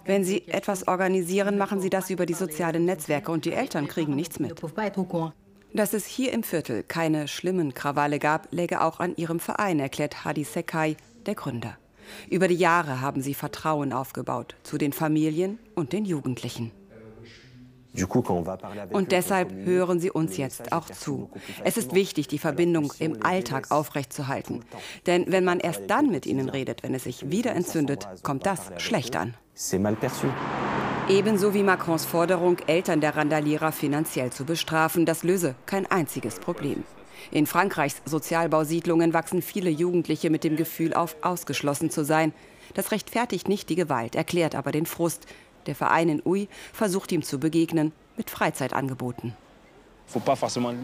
Wenn 0.06 0.24
sie 0.24 0.48
etwas 0.48 0.88
organisieren, 0.88 1.58
machen 1.58 1.82
sie 1.82 1.90
das 1.90 2.08
über 2.08 2.24
die 2.24 2.34
sozialen 2.34 2.86
Netzwerke 2.86 3.30
und 3.30 3.44
die 3.44 3.52
Eltern 3.52 3.86
kriegen 3.86 4.14
nichts 4.14 4.38
mit. 4.38 4.54
Dass 5.76 5.92
es 5.92 6.06
hier 6.06 6.32
im 6.32 6.42
Viertel 6.42 6.82
keine 6.82 7.28
schlimmen 7.28 7.74
Krawalle 7.74 8.18
gab, 8.18 8.50
läge 8.50 8.80
auch 8.80 8.98
an 8.98 9.14
ihrem 9.16 9.40
Verein, 9.40 9.78
erklärt 9.78 10.24
Hadi 10.24 10.42
Sekai, 10.42 10.96
der 11.26 11.34
Gründer. 11.34 11.76
Über 12.30 12.48
die 12.48 12.54
Jahre 12.54 13.02
haben 13.02 13.20
sie 13.20 13.34
Vertrauen 13.34 13.92
aufgebaut 13.92 14.56
zu 14.62 14.78
den 14.78 14.94
Familien 14.94 15.58
und 15.74 15.92
den 15.92 16.06
Jugendlichen. 16.06 16.72
Und 18.90 19.12
deshalb 19.12 19.52
hören 19.52 20.00
Sie 20.00 20.10
uns 20.10 20.38
jetzt 20.38 20.72
auch 20.72 20.88
zu. 20.88 21.30
Es 21.62 21.76
ist 21.76 21.94
wichtig, 21.94 22.28
die 22.28 22.38
Verbindung 22.38 22.92
im 22.98 23.22
Alltag 23.22 23.70
aufrechtzuerhalten. 23.70 24.64
Denn 25.04 25.30
wenn 25.30 25.44
man 25.44 25.60
erst 25.60 25.82
dann 25.88 26.10
mit 26.10 26.24
ihnen 26.24 26.48
redet, 26.48 26.84
wenn 26.84 26.94
es 26.94 27.04
sich 27.04 27.30
wieder 27.30 27.54
entzündet, 27.54 28.06
kommt 28.22 28.46
das 28.46 28.70
schlecht 28.78 29.14
an. 29.14 29.34
Ebenso 31.08 31.54
wie 31.54 31.62
Macrons 31.62 32.04
Forderung, 32.04 32.58
Eltern 32.66 33.00
der 33.00 33.14
Randalierer 33.14 33.70
finanziell 33.70 34.30
zu 34.32 34.44
bestrafen, 34.44 35.06
das 35.06 35.22
löse 35.22 35.54
kein 35.64 35.88
einziges 35.88 36.40
Problem. 36.40 36.82
In 37.30 37.46
Frankreichs 37.46 38.02
Sozialbausiedlungen 38.04 39.14
wachsen 39.14 39.40
viele 39.40 39.70
Jugendliche 39.70 40.30
mit 40.30 40.42
dem 40.42 40.56
Gefühl 40.56 40.94
auf, 40.94 41.14
ausgeschlossen 41.22 41.90
zu 41.90 42.04
sein. 42.04 42.32
Das 42.74 42.90
rechtfertigt 42.90 43.48
nicht 43.48 43.68
die 43.68 43.76
Gewalt, 43.76 44.16
erklärt 44.16 44.56
aber 44.56 44.72
den 44.72 44.84
Frust, 44.84 45.26
der 45.66 45.76
Verein 45.76 46.08
in 46.08 46.22
Uy 46.24 46.48
versucht 46.72 47.12
ihm 47.12 47.22
zu 47.22 47.38
begegnen 47.38 47.92
mit 48.16 48.28
Freizeitangeboten. 48.28 49.32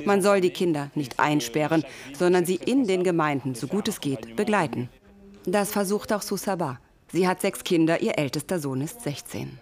Man 0.05 0.23
soll 0.23 0.41
die 0.41 0.51
Kinder 0.51 0.93
nicht 0.95 1.19
einsperren, 1.19 1.85
sondern 2.17 2.47
sie 2.47 2.57
in 2.57 2.87
den 2.87 3.03
Gemeinden, 3.03 3.57
so 3.57 3.67
gut 3.67 3.89
es 3.89 4.01
geht, 4.01 4.37
begleiten. 4.37 4.89
Das 5.47 5.73
versucht 5.73 6.13
auch 6.13 6.23
Susaba. 6.23 6.79
Sie 7.11 7.27
hat 7.27 7.41
sechs 7.41 7.65
Kinder, 7.65 8.03
ihr 8.03 8.19
ältester 8.19 8.61
Sohn 8.61 8.83
ist 8.83 9.01
16. 9.03 9.59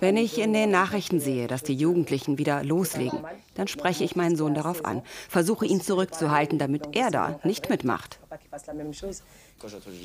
Wenn 0.00 0.16
ich 0.16 0.38
in 0.38 0.52
den 0.52 0.70
Nachrichten 0.70 1.20
sehe, 1.20 1.46
dass 1.46 1.62
die 1.62 1.74
Jugendlichen 1.74 2.36
wieder 2.38 2.64
loslegen, 2.64 3.20
dann 3.54 3.68
spreche 3.68 4.02
ich 4.02 4.16
meinen 4.16 4.36
Sohn 4.36 4.54
darauf 4.54 4.84
an, 4.84 5.02
versuche 5.28 5.66
ihn 5.66 5.80
zurückzuhalten, 5.80 6.58
damit 6.58 6.96
er 6.96 7.10
da 7.10 7.38
nicht 7.44 7.70
mitmacht. 7.70 8.18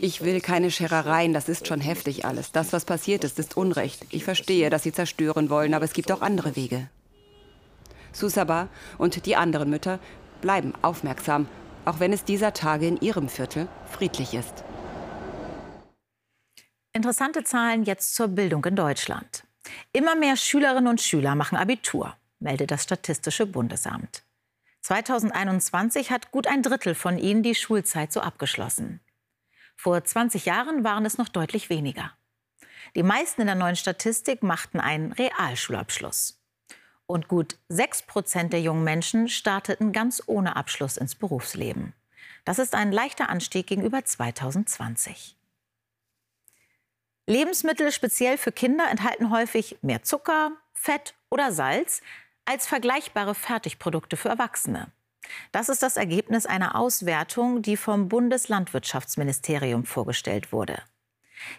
Ich 0.01 0.23
will 0.23 0.41
keine 0.41 0.69
Scherereien, 0.69 1.33
das 1.33 1.49
ist 1.49 1.67
schon 1.67 1.81
heftig 1.81 2.25
alles. 2.25 2.51
Das, 2.51 2.71
was 2.71 2.85
passiert 2.85 3.23
ist, 3.23 3.39
ist 3.39 3.57
Unrecht. 3.57 4.05
Ich 4.11 4.23
verstehe, 4.23 4.69
dass 4.69 4.83
sie 4.83 4.93
zerstören 4.93 5.49
wollen, 5.49 5.73
aber 5.73 5.85
es 5.85 5.93
gibt 5.93 6.11
auch 6.11 6.21
andere 6.21 6.55
Wege. 6.55 6.87
Susaba 8.13 8.67
und 8.97 9.25
die 9.25 9.35
anderen 9.35 9.69
Mütter 9.69 9.99
bleiben 10.41 10.73
aufmerksam, 10.83 11.47
auch 11.85 11.99
wenn 11.99 12.13
es 12.13 12.23
dieser 12.23 12.53
Tage 12.53 12.87
in 12.87 12.97
ihrem 12.97 13.27
Viertel 13.29 13.67
friedlich 13.89 14.33
ist. 14.33 14.63
Interessante 16.97 17.43
Zahlen 17.43 17.83
jetzt 17.83 18.15
zur 18.15 18.27
Bildung 18.27 18.65
in 18.65 18.75
Deutschland. 18.75 19.43
Immer 19.93 20.15
mehr 20.15 20.35
Schülerinnen 20.35 20.87
und 20.87 20.99
Schüler 20.99 21.35
machen 21.35 21.55
Abitur, 21.55 22.17
meldet 22.39 22.71
das 22.71 22.81
Statistische 22.81 23.45
Bundesamt. 23.45 24.23
2021 24.81 26.09
hat 26.09 26.31
gut 26.31 26.47
ein 26.47 26.63
Drittel 26.63 26.95
von 26.95 27.19
ihnen 27.19 27.43
die 27.43 27.53
Schulzeit 27.53 28.11
so 28.11 28.21
abgeschlossen. 28.21 28.99
Vor 29.75 30.03
20 30.03 30.45
Jahren 30.45 30.83
waren 30.83 31.05
es 31.05 31.19
noch 31.19 31.27
deutlich 31.27 31.69
weniger. 31.69 32.13
Die 32.95 33.03
meisten 33.03 33.41
in 33.41 33.47
der 33.47 33.55
neuen 33.55 33.75
Statistik 33.75 34.41
machten 34.41 34.79
einen 34.79 35.11
Realschulabschluss. 35.11 36.41
Und 37.05 37.27
gut 37.27 37.59
6 37.69 38.07
Prozent 38.07 38.53
der 38.53 38.61
jungen 38.61 38.83
Menschen 38.83 39.29
starteten 39.29 39.91
ganz 39.91 40.23
ohne 40.25 40.55
Abschluss 40.55 40.97
ins 40.97 41.13
Berufsleben. 41.13 41.93
Das 42.43 42.57
ist 42.57 42.73
ein 42.73 42.91
leichter 42.91 43.29
Anstieg 43.29 43.67
gegenüber 43.67 44.03
2020. 44.03 45.36
Lebensmittel 47.29 47.91
speziell 47.91 48.37
für 48.37 48.53
Kinder 48.53 48.89
enthalten 48.89 49.31
häufig 49.31 49.77
mehr 49.81 50.01
Zucker, 50.01 50.51
Fett 50.73 51.13
oder 51.29 51.51
Salz 51.51 52.01
als 52.45 52.65
vergleichbare 52.65 53.35
Fertigprodukte 53.35 54.15
für 54.15 54.29
Erwachsene. 54.29 54.87
Das 55.51 55.67
ist 55.67 55.83
das 55.83 55.97
Ergebnis 55.97 56.45
einer 56.45 56.75
Auswertung, 56.75 57.61
die 57.61 57.75
vom 57.75 58.07
Bundeslandwirtschaftsministerium 58.07 59.83
vorgestellt 59.83 60.53
wurde. 60.53 60.81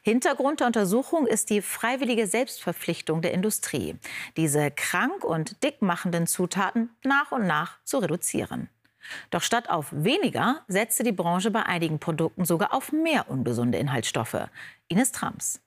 Hintergrund 0.03 0.61
der 0.61 0.69
Untersuchung 0.69 1.27
ist 1.27 1.51
die 1.51 1.61
freiwillige 1.61 2.27
Selbstverpflichtung 2.27 3.21
der 3.21 3.33
Industrie, 3.33 3.97
diese 4.39 4.71
krank 4.71 5.23
und 5.23 5.63
dickmachenden 5.63 6.27
Zutaten 6.27 6.91
nach 7.05 7.31
und 7.31 7.47
nach 7.47 7.79
zu 7.85 7.99
reduzieren. 7.99 8.71
Doch 9.31 9.43
statt 9.43 9.69
auf 9.71 9.87
weniger 9.93 10.63
setzte 10.69 11.03
die 11.03 11.13
Branche 11.13 11.51
bei 11.51 11.65
einigen 11.65 11.99
Produkten 11.99 12.45
sogar 12.45 12.75
auf 12.75 12.93
mehr 12.93 13.31
ungesunde 13.31 13.79
Inhaltsstoffe. 13.79 14.49
Ines 14.89 15.13
Trams. 15.13 15.61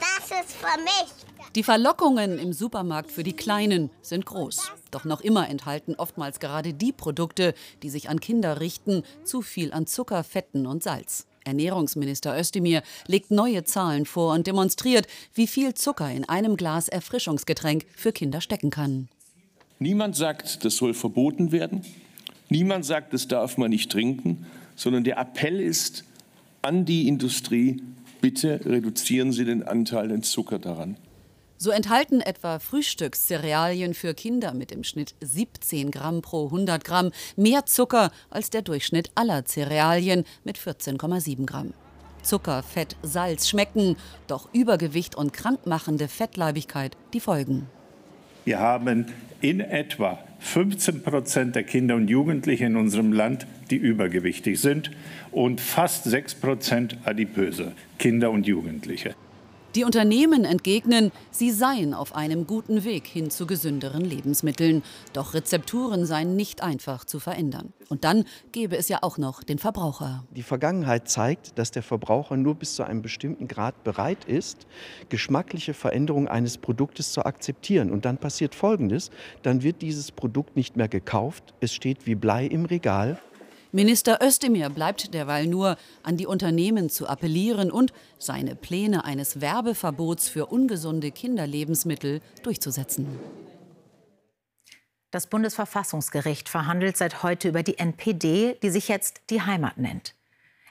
Das 0.00 0.30
ist 0.40 0.56
für 0.56 0.80
mich. 0.82 1.12
Die 1.54 1.62
Verlockungen 1.62 2.38
im 2.38 2.52
Supermarkt 2.52 3.10
für 3.10 3.22
die 3.22 3.34
Kleinen 3.34 3.90
sind 4.00 4.24
groß. 4.24 4.72
Doch 4.90 5.04
noch 5.04 5.20
immer 5.20 5.48
enthalten 5.48 5.94
oftmals 5.96 6.40
gerade 6.40 6.72
die 6.72 6.92
Produkte, 6.92 7.54
die 7.82 7.90
sich 7.90 8.08
an 8.08 8.20
Kinder 8.20 8.60
richten, 8.60 9.02
zu 9.24 9.42
viel 9.42 9.72
an 9.72 9.86
Zucker, 9.86 10.24
Fetten 10.24 10.66
und 10.66 10.82
Salz. 10.82 11.26
Ernährungsminister 11.44 12.38
Özdemir 12.38 12.82
legt 13.06 13.30
neue 13.30 13.64
Zahlen 13.64 14.06
vor 14.06 14.32
und 14.34 14.46
demonstriert, 14.46 15.06
wie 15.34 15.46
viel 15.46 15.74
Zucker 15.74 16.10
in 16.10 16.28
einem 16.28 16.56
Glas 16.56 16.88
Erfrischungsgetränk 16.88 17.84
für 17.96 18.12
Kinder 18.12 18.40
stecken 18.40 18.70
kann. 18.70 19.08
Niemand 19.78 20.14
sagt, 20.14 20.64
das 20.64 20.76
soll 20.76 20.94
verboten 20.94 21.50
werden. 21.50 21.84
Niemand 22.52 22.84
sagt, 22.84 23.14
das 23.14 23.28
darf 23.28 23.56
man 23.56 23.70
nicht 23.70 23.90
trinken, 23.90 24.44
sondern 24.76 25.04
der 25.04 25.16
Appell 25.16 25.58
ist 25.58 26.04
an 26.60 26.84
die 26.84 27.08
Industrie, 27.08 27.82
bitte 28.20 28.60
reduzieren 28.66 29.32
Sie 29.32 29.46
den 29.46 29.62
Anteil 29.62 30.12
an 30.12 30.22
Zucker 30.22 30.58
daran. 30.58 30.98
So 31.56 31.70
enthalten 31.70 32.20
etwa 32.20 32.58
Frühstückscerealien 32.58 33.94
für 33.94 34.12
Kinder 34.12 34.52
mit 34.52 34.70
im 34.70 34.84
Schnitt 34.84 35.14
17 35.22 35.90
Gramm 35.90 36.20
pro 36.20 36.44
100 36.44 36.84
Gramm 36.84 37.12
mehr 37.36 37.64
Zucker 37.64 38.10
als 38.28 38.50
der 38.50 38.60
Durchschnitt 38.60 39.12
aller 39.14 39.46
Cerealien 39.46 40.24
mit 40.44 40.58
14,7 40.58 41.46
Gramm. 41.46 41.72
Zucker, 42.22 42.62
Fett, 42.62 42.96
Salz 43.02 43.48
schmecken, 43.48 43.96
doch 44.26 44.52
Übergewicht 44.52 45.14
und 45.14 45.32
krankmachende 45.32 46.06
Fettleibigkeit 46.06 46.98
die 47.14 47.20
Folgen. 47.20 47.66
Wir 48.44 48.58
haben 48.58 49.06
in 49.40 49.60
etwa 49.60 50.18
15 50.40 51.02
Prozent 51.02 51.54
der 51.54 51.62
Kinder 51.62 51.94
und 51.94 52.08
Jugendlichen 52.08 52.68
in 52.68 52.76
unserem 52.76 53.12
Land, 53.12 53.46
die 53.70 53.76
übergewichtig 53.76 54.60
sind 54.60 54.90
und 55.30 55.60
fast 55.60 56.04
6 56.04 56.34
Prozent 56.36 56.96
adipöse 57.04 57.72
Kinder 57.98 58.30
und 58.30 58.46
Jugendliche. 58.46 59.14
Die 59.74 59.84
Unternehmen 59.84 60.44
entgegnen, 60.44 61.12
sie 61.30 61.50
seien 61.50 61.94
auf 61.94 62.14
einem 62.14 62.46
guten 62.46 62.84
Weg 62.84 63.06
hin 63.06 63.30
zu 63.30 63.46
gesünderen 63.46 64.04
Lebensmitteln. 64.04 64.82
Doch 65.14 65.32
Rezepturen 65.32 66.04
seien 66.04 66.36
nicht 66.36 66.62
einfach 66.62 67.06
zu 67.06 67.18
verändern. 67.18 67.72
Und 67.88 68.04
dann 68.04 68.26
gäbe 68.52 68.76
es 68.76 68.90
ja 68.90 68.98
auch 69.00 69.16
noch 69.16 69.42
den 69.42 69.58
Verbraucher. 69.58 70.24
Die 70.36 70.42
Vergangenheit 70.42 71.08
zeigt, 71.08 71.58
dass 71.58 71.70
der 71.70 71.82
Verbraucher 71.82 72.36
nur 72.36 72.54
bis 72.54 72.74
zu 72.74 72.82
einem 72.82 73.00
bestimmten 73.00 73.48
Grad 73.48 73.82
bereit 73.82 74.26
ist, 74.26 74.66
geschmackliche 75.08 75.72
Veränderungen 75.72 76.28
eines 76.28 76.58
Produktes 76.58 77.12
zu 77.12 77.24
akzeptieren. 77.24 77.90
Und 77.90 78.04
dann 78.04 78.18
passiert 78.18 78.54
Folgendes, 78.54 79.10
dann 79.42 79.62
wird 79.62 79.80
dieses 79.80 80.12
Produkt 80.12 80.54
nicht 80.54 80.76
mehr 80.76 80.88
gekauft, 80.88 81.54
es 81.60 81.72
steht 81.72 82.04
wie 82.04 82.14
Blei 82.14 82.44
im 82.44 82.66
Regal 82.66 83.18
Minister 83.74 84.18
Özdemir 84.22 84.68
bleibt 84.68 85.14
derweil 85.14 85.46
nur, 85.46 85.78
an 86.02 86.18
die 86.18 86.26
Unternehmen 86.26 86.90
zu 86.90 87.08
appellieren 87.08 87.70
und 87.70 87.94
seine 88.18 88.54
Pläne 88.54 89.06
eines 89.06 89.40
Werbeverbots 89.40 90.28
für 90.28 90.46
ungesunde 90.46 91.10
Kinderlebensmittel 91.10 92.20
durchzusetzen. 92.42 93.18
Das 95.10 95.26
Bundesverfassungsgericht 95.26 96.50
verhandelt 96.50 96.98
seit 96.98 97.22
heute 97.22 97.48
über 97.48 97.62
die 97.62 97.78
NPD, 97.78 98.58
die 98.62 98.70
sich 98.70 98.88
jetzt 98.88 99.22
die 99.30 99.40
Heimat 99.40 99.78
nennt. 99.78 100.14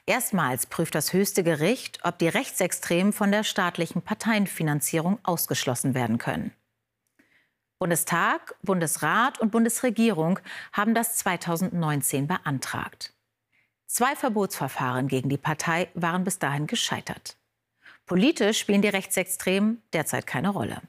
Erstmals 0.06 0.66
prüft 0.66 0.94
das 0.94 1.12
höchste 1.12 1.42
Gericht, 1.42 1.98
ob 2.04 2.18
die 2.18 2.28
Rechtsextremen 2.28 3.12
von 3.12 3.32
der 3.32 3.42
staatlichen 3.42 4.02
Parteienfinanzierung 4.02 5.18
ausgeschlossen 5.24 5.94
werden 5.94 6.18
können. 6.18 6.52
Bundestag, 7.82 8.54
Bundesrat 8.62 9.40
und 9.40 9.50
Bundesregierung 9.50 10.38
haben 10.72 10.94
das 10.94 11.16
2019 11.16 12.28
beantragt. 12.28 13.12
Zwei 13.88 14.14
Verbotsverfahren 14.14 15.08
gegen 15.08 15.28
die 15.28 15.36
Partei 15.36 15.88
waren 15.94 16.22
bis 16.22 16.38
dahin 16.38 16.68
gescheitert. 16.68 17.36
Politisch 18.06 18.60
spielen 18.60 18.82
die 18.82 18.88
Rechtsextremen 18.88 19.82
derzeit 19.92 20.28
keine 20.28 20.50
Rolle. 20.50 20.80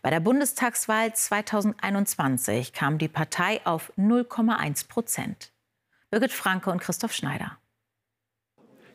Bei 0.00 0.08
der 0.08 0.20
Bundestagswahl 0.20 1.12
2021 1.12 2.72
kam 2.72 2.96
die 2.96 3.08
Partei 3.08 3.60
auf 3.66 3.92
0,1 3.98 4.88
Prozent. 4.88 5.52
Birgit 6.10 6.32
Franke 6.32 6.70
und 6.70 6.80
Christoph 6.80 7.12
Schneider. 7.12 7.58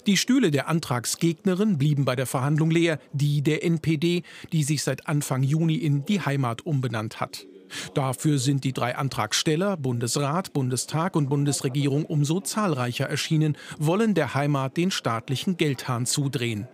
Die 0.05 0.17
Stühle 0.17 0.51
der 0.51 0.67
Antragsgegnerin 0.67 1.77
blieben 1.77 2.03
bei 2.03 2.17
der 2.17 2.25
Verhandlung 2.25 2.69
leer, 2.69 2.99
die 3.13 3.41
der 3.41 3.63
NPD, 3.63 4.23
die 4.51 4.63
sich 4.63 4.83
seit 4.83 5.07
Anfang 5.07 5.43
Juni 5.43 5.75
in 5.75 6.03
die 6.03 6.19
Heimat 6.19 6.65
umbenannt 6.65 7.21
hat. 7.21 7.45
Dafür 7.93 8.37
sind 8.37 8.65
die 8.65 8.73
drei 8.73 8.97
Antragsteller, 8.97 9.77
Bundesrat, 9.77 10.51
Bundestag 10.51 11.15
und 11.15 11.29
Bundesregierung, 11.29 12.05
umso 12.05 12.41
zahlreicher 12.41 13.09
erschienen, 13.09 13.57
wollen 13.79 14.13
der 14.13 14.33
Heimat 14.33 14.75
den 14.75 14.91
staatlichen 14.91 15.55
Geldhahn 15.55 16.05
zudrehen. 16.05 16.67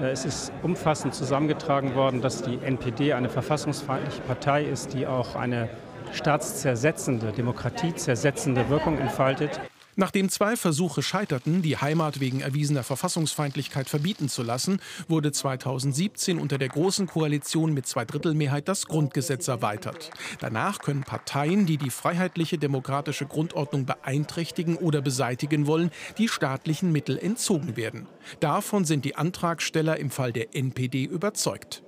Äh, 0.00 0.10
es 0.10 0.24
ist 0.24 0.52
umfassend 0.62 1.14
zusammengetragen 1.14 1.94
worden, 1.94 2.22
dass 2.22 2.42
die 2.42 2.58
NPD 2.58 3.12
eine 3.12 3.28
verfassungsfeindliche 3.28 4.22
Partei 4.22 4.64
ist, 4.64 4.94
die 4.94 5.06
auch 5.06 5.36
eine 5.36 5.68
staatszersetzende, 6.12 7.32
demokratiezersetzende 7.32 8.68
Wirkung 8.70 8.98
entfaltet. 8.98 9.60
Nachdem 10.00 10.28
zwei 10.28 10.54
Versuche 10.54 11.02
scheiterten, 11.02 11.60
die 11.60 11.76
Heimat 11.76 12.20
wegen 12.20 12.40
erwiesener 12.40 12.84
Verfassungsfeindlichkeit 12.84 13.88
verbieten 13.88 14.28
zu 14.28 14.44
lassen, 14.44 14.78
wurde 15.08 15.32
2017 15.32 16.38
unter 16.38 16.56
der 16.56 16.68
Großen 16.68 17.08
Koalition 17.08 17.74
mit 17.74 17.88
Zweidrittelmehrheit 17.88 18.68
das 18.68 18.86
Grundgesetz 18.86 19.48
erweitert. 19.48 20.12
Danach 20.38 20.78
können 20.78 21.02
Parteien, 21.02 21.66
die 21.66 21.78
die 21.78 21.90
freiheitliche 21.90 22.58
demokratische 22.58 23.26
Grundordnung 23.26 23.86
beeinträchtigen 23.86 24.76
oder 24.76 25.00
beseitigen 25.00 25.66
wollen, 25.66 25.90
die 26.16 26.28
staatlichen 26.28 26.92
Mittel 26.92 27.18
entzogen 27.18 27.76
werden. 27.76 28.06
Davon 28.38 28.84
sind 28.84 29.04
die 29.04 29.16
Antragsteller 29.16 29.96
im 29.96 30.12
Fall 30.12 30.32
der 30.32 30.54
NPD 30.54 31.02
überzeugt. 31.02 31.82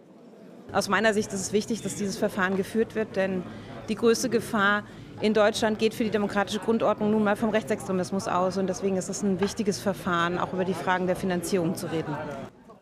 Aus 0.72 0.88
meiner 0.88 1.14
Sicht 1.14 1.32
ist 1.32 1.40
es 1.40 1.52
wichtig, 1.52 1.82
dass 1.82 1.94
dieses 1.94 2.16
Verfahren 2.16 2.56
geführt 2.56 2.96
wird, 2.96 3.14
denn 3.14 3.44
die 3.88 3.94
größte 3.94 4.30
Gefahr 4.30 4.82
in 5.20 5.34
Deutschland 5.34 5.78
geht 5.78 5.94
für 5.94 6.04
die 6.04 6.10
demokratische 6.10 6.60
Grundordnung 6.60 7.10
nun 7.10 7.24
mal 7.24 7.36
vom 7.36 7.50
Rechtsextremismus 7.50 8.26
aus. 8.26 8.56
Und 8.56 8.66
deswegen 8.66 8.96
ist 8.96 9.08
es 9.08 9.22
ein 9.22 9.40
wichtiges 9.40 9.78
Verfahren, 9.78 10.38
auch 10.38 10.52
über 10.52 10.64
die 10.64 10.74
Fragen 10.74 11.06
der 11.06 11.16
Finanzierung 11.16 11.74
zu 11.74 11.90
reden. 11.90 12.16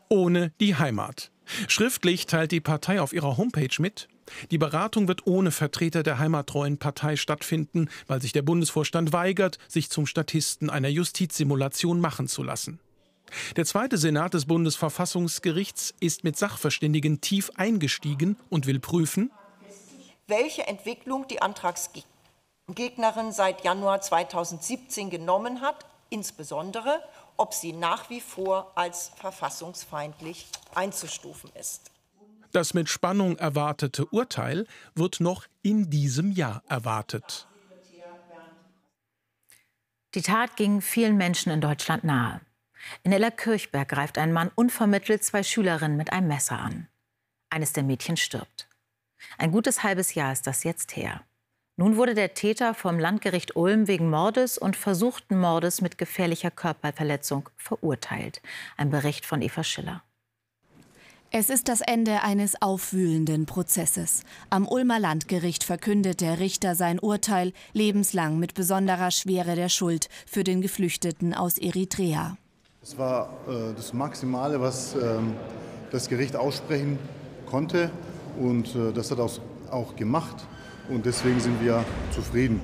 Ohne 0.08 0.52
die 0.60 0.76
Heimat. 0.76 1.30
Schriftlich 1.66 2.26
teilt 2.26 2.52
die 2.52 2.60
Partei 2.60 3.00
auf 3.00 3.12
ihrer 3.12 3.36
Homepage 3.36 3.74
mit, 3.78 4.08
die 4.50 4.58
Beratung 4.58 5.08
wird 5.08 5.26
ohne 5.26 5.50
Vertreter 5.50 6.02
der 6.02 6.18
heimattreuen 6.18 6.76
Partei 6.76 7.16
stattfinden, 7.16 7.88
weil 8.06 8.20
sich 8.20 8.32
der 8.32 8.42
Bundesvorstand 8.42 9.12
weigert, 9.12 9.58
sich 9.68 9.88
zum 9.88 10.04
Statisten 10.06 10.68
einer 10.68 10.88
Justizsimulation 10.88 11.98
machen 11.98 12.28
zu 12.28 12.42
lassen. 12.42 12.78
Der 13.56 13.64
zweite 13.64 13.96
Senat 13.96 14.34
des 14.34 14.44
Bundesverfassungsgerichts 14.44 15.94
ist 16.00 16.24
mit 16.24 16.36
Sachverständigen 16.36 17.22
tief 17.22 17.50
eingestiegen 17.56 18.36
und 18.50 18.66
will 18.66 18.80
prüfen, 18.80 19.30
welche 20.26 20.66
Entwicklung 20.66 21.26
die 21.26 21.40
Antragsgegner 21.40 22.17
Gegnerin 22.74 23.32
seit 23.32 23.64
Januar 23.64 24.00
2017 24.00 25.10
genommen 25.10 25.60
hat, 25.60 25.86
insbesondere 26.10 27.02
ob 27.36 27.54
sie 27.54 27.72
nach 27.72 28.10
wie 28.10 28.20
vor 28.20 28.72
als 28.74 29.12
verfassungsfeindlich 29.16 30.48
einzustufen 30.74 31.50
ist. 31.58 31.90
Das 32.52 32.74
mit 32.74 32.88
Spannung 32.88 33.36
erwartete 33.36 34.06
Urteil 34.06 34.66
wird 34.94 35.20
noch 35.20 35.46
in 35.62 35.90
diesem 35.90 36.32
Jahr 36.32 36.62
erwartet. 36.68 37.46
Die 40.14 40.22
Tat 40.22 40.56
ging 40.56 40.80
vielen 40.80 41.16
Menschen 41.16 41.52
in 41.52 41.60
Deutschland 41.60 42.04
nahe. 42.04 42.40
In 43.02 43.12
Ellerkirchberg 43.12 43.88
greift 43.88 44.18
ein 44.18 44.32
Mann 44.32 44.50
unvermittelt 44.54 45.22
zwei 45.22 45.42
Schülerinnen 45.42 45.96
mit 45.96 46.12
einem 46.12 46.28
Messer 46.28 46.58
an. 46.58 46.88
Eines 47.50 47.72
der 47.72 47.82
Mädchen 47.82 48.16
stirbt. 48.16 48.68
Ein 49.36 49.52
gutes 49.52 49.82
halbes 49.82 50.14
Jahr 50.14 50.32
ist 50.32 50.46
das 50.46 50.64
jetzt 50.64 50.96
her. 50.96 51.22
Nun 51.80 51.96
wurde 51.96 52.16
der 52.16 52.34
Täter 52.34 52.74
vom 52.74 52.98
Landgericht 52.98 53.54
Ulm 53.54 53.86
wegen 53.86 54.10
Mordes 54.10 54.58
und 54.58 54.74
versuchten 54.74 55.38
Mordes 55.38 55.80
mit 55.80 55.96
gefährlicher 55.96 56.50
Körperverletzung 56.50 57.48
verurteilt. 57.56 58.42
Ein 58.76 58.90
Bericht 58.90 59.24
von 59.24 59.40
Eva 59.42 59.62
Schiller. 59.62 60.02
Es 61.30 61.50
ist 61.50 61.68
das 61.68 61.80
Ende 61.80 62.24
eines 62.24 62.60
aufwühlenden 62.60 63.46
Prozesses. 63.46 64.24
Am 64.50 64.66
Ulmer 64.66 64.98
Landgericht 64.98 65.62
verkündet 65.62 66.20
der 66.20 66.40
Richter 66.40 66.74
sein 66.74 66.98
Urteil 66.98 67.52
lebenslang 67.74 68.40
mit 68.40 68.54
besonderer 68.54 69.12
Schwere 69.12 69.54
der 69.54 69.68
Schuld 69.68 70.08
für 70.26 70.42
den 70.42 70.60
Geflüchteten 70.60 71.32
aus 71.32 71.58
Eritrea. 71.58 72.36
Es 72.82 72.98
war 72.98 73.30
äh, 73.46 73.72
das 73.76 73.92
Maximale, 73.92 74.60
was 74.60 74.96
äh, 74.96 75.18
das 75.92 76.08
Gericht 76.08 76.34
aussprechen 76.34 76.98
konnte. 77.46 77.92
Und 78.36 78.74
äh, 78.74 78.92
das 78.92 79.12
hat 79.12 79.20
auch, 79.20 79.38
auch 79.70 79.94
gemacht 79.94 80.44
und 80.88 81.06
deswegen 81.06 81.40
sind 81.40 81.62
wir 81.62 81.84
zufrieden. 82.12 82.62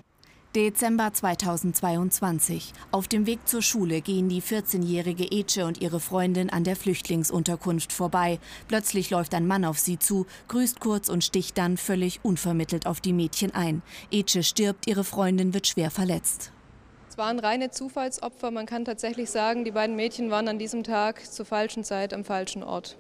Dezember 0.54 1.12
2022. 1.12 2.74
Auf 2.92 3.08
dem 3.08 3.26
Weg 3.26 3.40
zur 3.48 3.60
Schule 3.60 4.00
gehen 4.00 4.28
die 4.28 4.40
14-jährige 4.40 5.24
Ece 5.32 5.64
und 5.64 5.80
ihre 5.80 5.98
Freundin 5.98 6.48
an 6.48 6.62
der 6.62 6.76
Flüchtlingsunterkunft 6.76 7.92
vorbei. 7.92 8.38
Plötzlich 8.68 9.10
läuft 9.10 9.34
ein 9.34 9.48
Mann 9.48 9.64
auf 9.64 9.80
sie 9.80 9.98
zu, 9.98 10.26
grüßt 10.46 10.78
kurz 10.78 11.08
und 11.08 11.24
sticht 11.24 11.58
dann 11.58 11.76
völlig 11.76 12.20
unvermittelt 12.22 12.86
auf 12.86 13.00
die 13.00 13.12
Mädchen 13.12 13.52
ein. 13.52 13.82
Ece 14.12 14.46
stirbt, 14.46 14.86
ihre 14.86 15.02
Freundin 15.02 15.54
wird 15.54 15.66
schwer 15.66 15.90
verletzt. 15.90 16.52
Es 17.14 17.18
waren 17.18 17.40
reine 17.40 17.70
Zufallsopfer. 17.70 18.52
Man 18.52 18.66
kann 18.66 18.84
tatsächlich 18.84 19.30
sagen, 19.30 19.64
die 19.64 19.70
beiden 19.72 19.96
Mädchen 19.96 20.30
waren 20.30 20.46
an 20.46 20.60
diesem 20.60 20.84
Tag 20.84 21.24
zur 21.24 21.46
falschen 21.46 21.82
Zeit 21.82 22.14
am 22.14 22.24
falschen 22.24 22.62
Ort. 22.62 22.96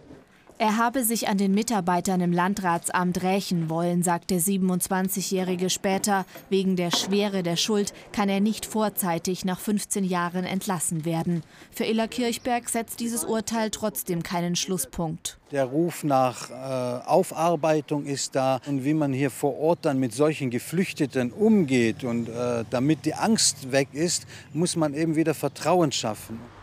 Er 0.56 0.76
habe 0.76 1.02
sich 1.02 1.26
an 1.26 1.36
den 1.36 1.52
Mitarbeitern 1.52 2.20
im 2.20 2.32
Landratsamt 2.32 3.24
rächen 3.24 3.68
wollen, 3.68 4.04
sagt 4.04 4.30
der 4.30 4.38
27-Jährige 4.38 5.68
später. 5.68 6.26
Wegen 6.48 6.76
der 6.76 6.92
Schwere 6.92 7.42
der 7.42 7.56
Schuld 7.56 7.92
kann 8.12 8.28
er 8.28 8.38
nicht 8.38 8.64
vorzeitig 8.64 9.44
nach 9.44 9.58
15 9.58 10.04
Jahren 10.04 10.44
entlassen 10.44 11.04
werden. 11.04 11.42
Für 11.72 11.82
Illa 11.82 12.06
Kirchberg 12.06 12.68
setzt 12.68 13.00
dieses 13.00 13.24
Urteil 13.24 13.70
trotzdem 13.70 14.22
keinen 14.22 14.54
Schlusspunkt. 14.54 15.38
Der 15.50 15.64
Ruf 15.64 16.04
nach 16.04 16.50
äh, 16.50 17.04
Aufarbeitung 17.04 18.06
ist 18.06 18.36
da 18.36 18.60
und 18.68 18.84
wie 18.84 18.94
man 18.94 19.12
hier 19.12 19.32
vor 19.32 19.58
Ort 19.58 19.80
dann 19.82 19.98
mit 19.98 20.14
solchen 20.14 20.50
Geflüchteten 20.50 21.32
umgeht 21.32 22.04
und 22.04 22.28
äh, 22.28 22.64
damit 22.70 23.04
die 23.06 23.14
Angst 23.14 23.72
weg 23.72 23.88
ist, 23.92 24.24
muss 24.52 24.76
man 24.76 24.94
eben 24.94 25.16
wieder 25.16 25.34
Vertrauen 25.34 25.90
schaffen. 25.90 26.53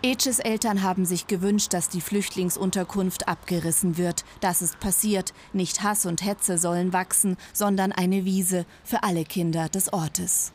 Eches 0.00 0.38
Eltern 0.38 0.84
haben 0.84 1.04
sich 1.04 1.26
gewünscht, 1.26 1.74
dass 1.74 1.88
die 1.88 2.00
Flüchtlingsunterkunft 2.00 3.26
abgerissen 3.26 3.98
wird. 3.98 4.24
Das 4.40 4.62
ist 4.62 4.78
passiert. 4.78 5.34
Nicht 5.52 5.82
Hass 5.82 6.06
und 6.06 6.24
Hetze 6.24 6.56
sollen 6.56 6.92
wachsen, 6.92 7.36
sondern 7.52 7.90
eine 7.90 8.24
Wiese 8.24 8.64
für 8.84 9.02
alle 9.02 9.24
Kinder 9.24 9.68
des 9.68 9.92
Ortes. 9.92 10.52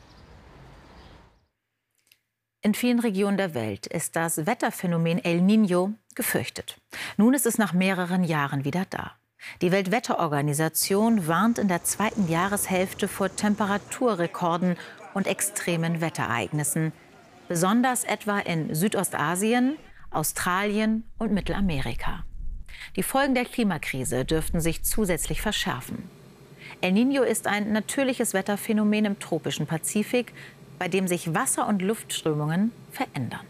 In 2.62 2.74
vielen 2.74 3.02
Regionen 3.02 3.36
der 3.36 3.54
Welt 3.54 3.86
ist 3.86 4.16
das 4.16 4.46
Wetterphänomen 4.46 5.20
El 5.22 5.42
Niño 5.42 5.92
gefürchtet. 6.16 6.78
Nun 7.18 7.34
ist 7.34 7.46
es 7.46 7.58
nach 7.58 7.74
mehreren 7.74 8.24
Jahren 8.24 8.64
wieder 8.64 8.86
da. 8.90 9.12
Die 9.62 9.74
Weltwetterorganisation 9.74 11.28
warnt 11.28 11.60
in 11.60 11.68
der 11.68 11.84
zweiten 11.84 12.30
Jahreshälfte 12.30 13.10
vor 13.10 13.36
Temperaturrekorden 13.36 14.78
und 15.14 15.28
extremen 15.28 16.00
Wetterereignissen 16.00 16.94
besonders 17.54 18.04
etwa 18.04 18.40
in 18.40 18.74
Südostasien, 18.74 19.78
Australien 20.10 21.04
und 21.20 21.32
Mittelamerika. 21.32 22.24
Die 22.96 23.04
Folgen 23.04 23.36
der 23.36 23.46
Klimakrise 23.46 24.26
dürften 24.26 24.60
sich 24.60 24.84
zusätzlich 24.84 25.40
verschärfen. 25.40 26.10
El 26.82 26.94
Niño 26.94 27.22
ist 27.22 27.46
ein 27.46 27.72
natürliches 27.72 28.34
Wetterphänomen 28.34 29.06
im 29.06 29.20
tropischen 29.20 29.68
Pazifik, 29.68 30.34
bei 30.80 30.88
dem 30.88 31.08
sich 31.08 31.36
Wasser- 31.36 31.68
und 31.68 31.84
Luftströmungen 31.84 32.72
verändern. 32.92 33.46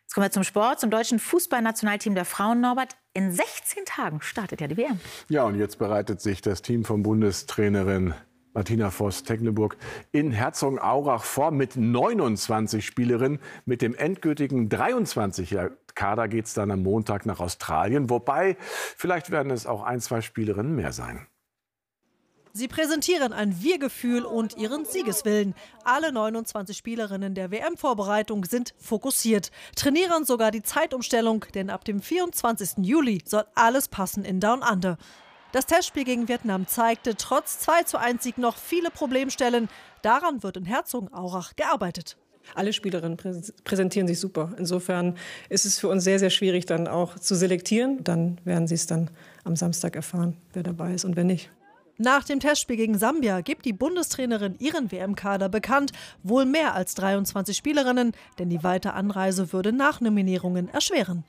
Jetzt 0.00 0.14
kommen 0.14 0.26
wir 0.26 0.32
zum 0.32 0.42
Sport, 0.42 0.80
zum 0.80 0.90
deutschen 0.90 1.20
Fußballnationalteam 1.20 2.16
der 2.16 2.24
Frauen. 2.24 2.60
Norbert, 2.60 2.96
in 3.14 3.30
16 3.30 3.84
Tagen 3.84 4.20
startet 4.20 4.60
ja 4.60 4.66
die 4.66 4.76
WM. 4.76 4.98
Ja, 5.28 5.44
und 5.44 5.56
jetzt 5.56 5.78
bereitet 5.78 6.20
sich 6.20 6.42
das 6.42 6.60
Team 6.60 6.84
von 6.84 7.04
Bundestrainerin 7.04 8.14
Martina 8.52 8.90
Voss-Tecklenburg 8.90 9.76
in 10.12 10.32
Herzogenaurach 10.32 11.24
vor 11.24 11.50
mit 11.50 11.76
29 11.76 12.84
Spielerinnen. 12.84 13.38
Mit 13.64 13.82
dem 13.82 13.94
endgültigen 13.94 14.68
23er 14.68 15.70
Kader 15.94 16.28
geht 16.28 16.46
es 16.46 16.54
dann 16.54 16.70
am 16.70 16.82
Montag 16.82 17.26
nach 17.26 17.40
Australien. 17.40 18.10
Wobei, 18.10 18.56
vielleicht 18.60 19.30
werden 19.30 19.52
es 19.52 19.66
auch 19.66 19.82
ein, 19.82 20.00
zwei 20.00 20.20
Spielerinnen 20.20 20.74
mehr 20.74 20.92
sein. 20.92 21.26
Sie 22.52 22.66
präsentieren 22.66 23.32
ein 23.32 23.62
Wir-Gefühl 23.62 24.24
und 24.24 24.56
ihren 24.56 24.84
Siegeswillen. 24.84 25.54
Alle 25.84 26.10
29 26.10 26.76
Spielerinnen 26.76 27.36
der 27.36 27.52
WM-Vorbereitung 27.52 28.44
sind 28.44 28.74
fokussiert, 28.76 29.52
trainieren 29.76 30.24
sogar 30.24 30.50
die 30.50 30.62
Zeitumstellung, 30.62 31.44
denn 31.54 31.70
ab 31.70 31.84
dem 31.84 32.00
24. 32.00 32.84
Juli 32.84 33.22
soll 33.24 33.44
alles 33.54 33.86
passen 33.86 34.24
in 34.24 34.40
Down 34.40 34.62
Under. 34.68 34.98
Das 35.52 35.66
Testspiel 35.66 36.04
gegen 36.04 36.28
Vietnam 36.28 36.68
zeigte 36.68 37.16
trotz 37.16 37.58
2 37.58 37.82
zu 37.82 37.98
1 37.98 38.22
Sieg 38.22 38.38
noch 38.38 38.56
viele 38.56 38.90
Problemstellen. 38.90 39.68
Daran 40.02 40.44
wird 40.44 40.56
in 40.56 40.64
Herzogenaurach 40.64 41.56
gearbeitet. 41.56 42.16
Alle 42.54 42.72
Spielerinnen 42.72 43.18
präsentieren 43.64 44.06
sich 44.06 44.20
super. 44.20 44.52
Insofern 44.58 45.16
ist 45.48 45.66
es 45.66 45.78
für 45.78 45.88
uns 45.88 46.04
sehr, 46.04 46.20
sehr 46.20 46.30
schwierig, 46.30 46.66
dann 46.66 46.86
auch 46.86 47.18
zu 47.18 47.34
selektieren. 47.34 48.02
Dann 48.04 48.38
werden 48.44 48.68
Sie 48.68 48.76
es 48.76 48.86
dann 48.86 49.10
am 49.44 49.56
Samstag 49.56 49.96
erfahren, 49.96 50.36
wer 50.52 50.62
dabei 50.62 50.94
ist 50.94 51.04
und 51.04 51.16
wer 51.16 51.24
nicht. 51.24 51.50
Nach 51.98 52.24
dem 52.24 52.40
Testspiel 52.40 52.76
gegen 52.76 52.96
Sambia 52.96 53.40
gibt 53.40 53.66
die 53.66 53.74
Bundestrainerin 53.74 54.54
ihren 54.58 54.90
WM-Kader 54.90 55.48
bekannt. 55.48 55.92
Wohl 56.22 56.46
mehr 56.46 56.74
als 56.74 56.94
23 56.94 57.56
Spielerinnen, 57.56 58.12
denn 58.38 58.48
die 58.48 58.62
weite 58.62 58.94
Anreise 58.94 59.52
würde 59.52 59.72
Nachnominierungen 59.72 60.68
erschweren. 60.68 61.24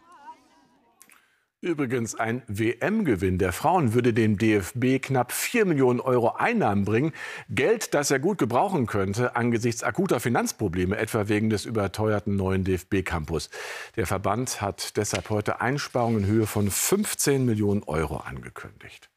Übrigens 1.63 2.15
ein 2.15 2.41
WM-Gewinn 2.47 3.38
der 3.38 3.54
Frauen 3.54 3.93
würde 3.93 4.13
dem 4.13 4.36
DFB 4.36 5.00
knapp 5.00 5.32
4 5.32 5.65
Millionen 5.65 6.00
Euro 6.00 6.30
Einnahmen 6.30 6.86
bringen. 6.86 7.13
Geld, 7.50 7.93
das 7.93 8.10
er 8.10 8.17
gut 8.17 8.39
gebrauchen 8.39 8.88
könnte 8.88 9.36
angesichts 9.36 9.84
akuter 9.84 10.19
Finanzprobleme, 10.19 10.97
etwa 10.97 11.28
wegen 11.28 11.52
des 11.52 11.65
überteuerten 11.65 12.36
neuen 12.36 12.63
DFB-Campus. 12.63 13.52
Der 13.95 14.08
Verband 14.08 14.60
hat 14.60 14.97
deshalb 14.97 15.30
heute 15.30 15.62
Einsparungen 15.62 16.24
in 16.24 16.30
Höhe 16.30 16.47
von 16.47 16.71
15 16.71 17.45
Millionen 17.45 17.84
Euro 17.84 18.17
angekündigt. 18.17 19.12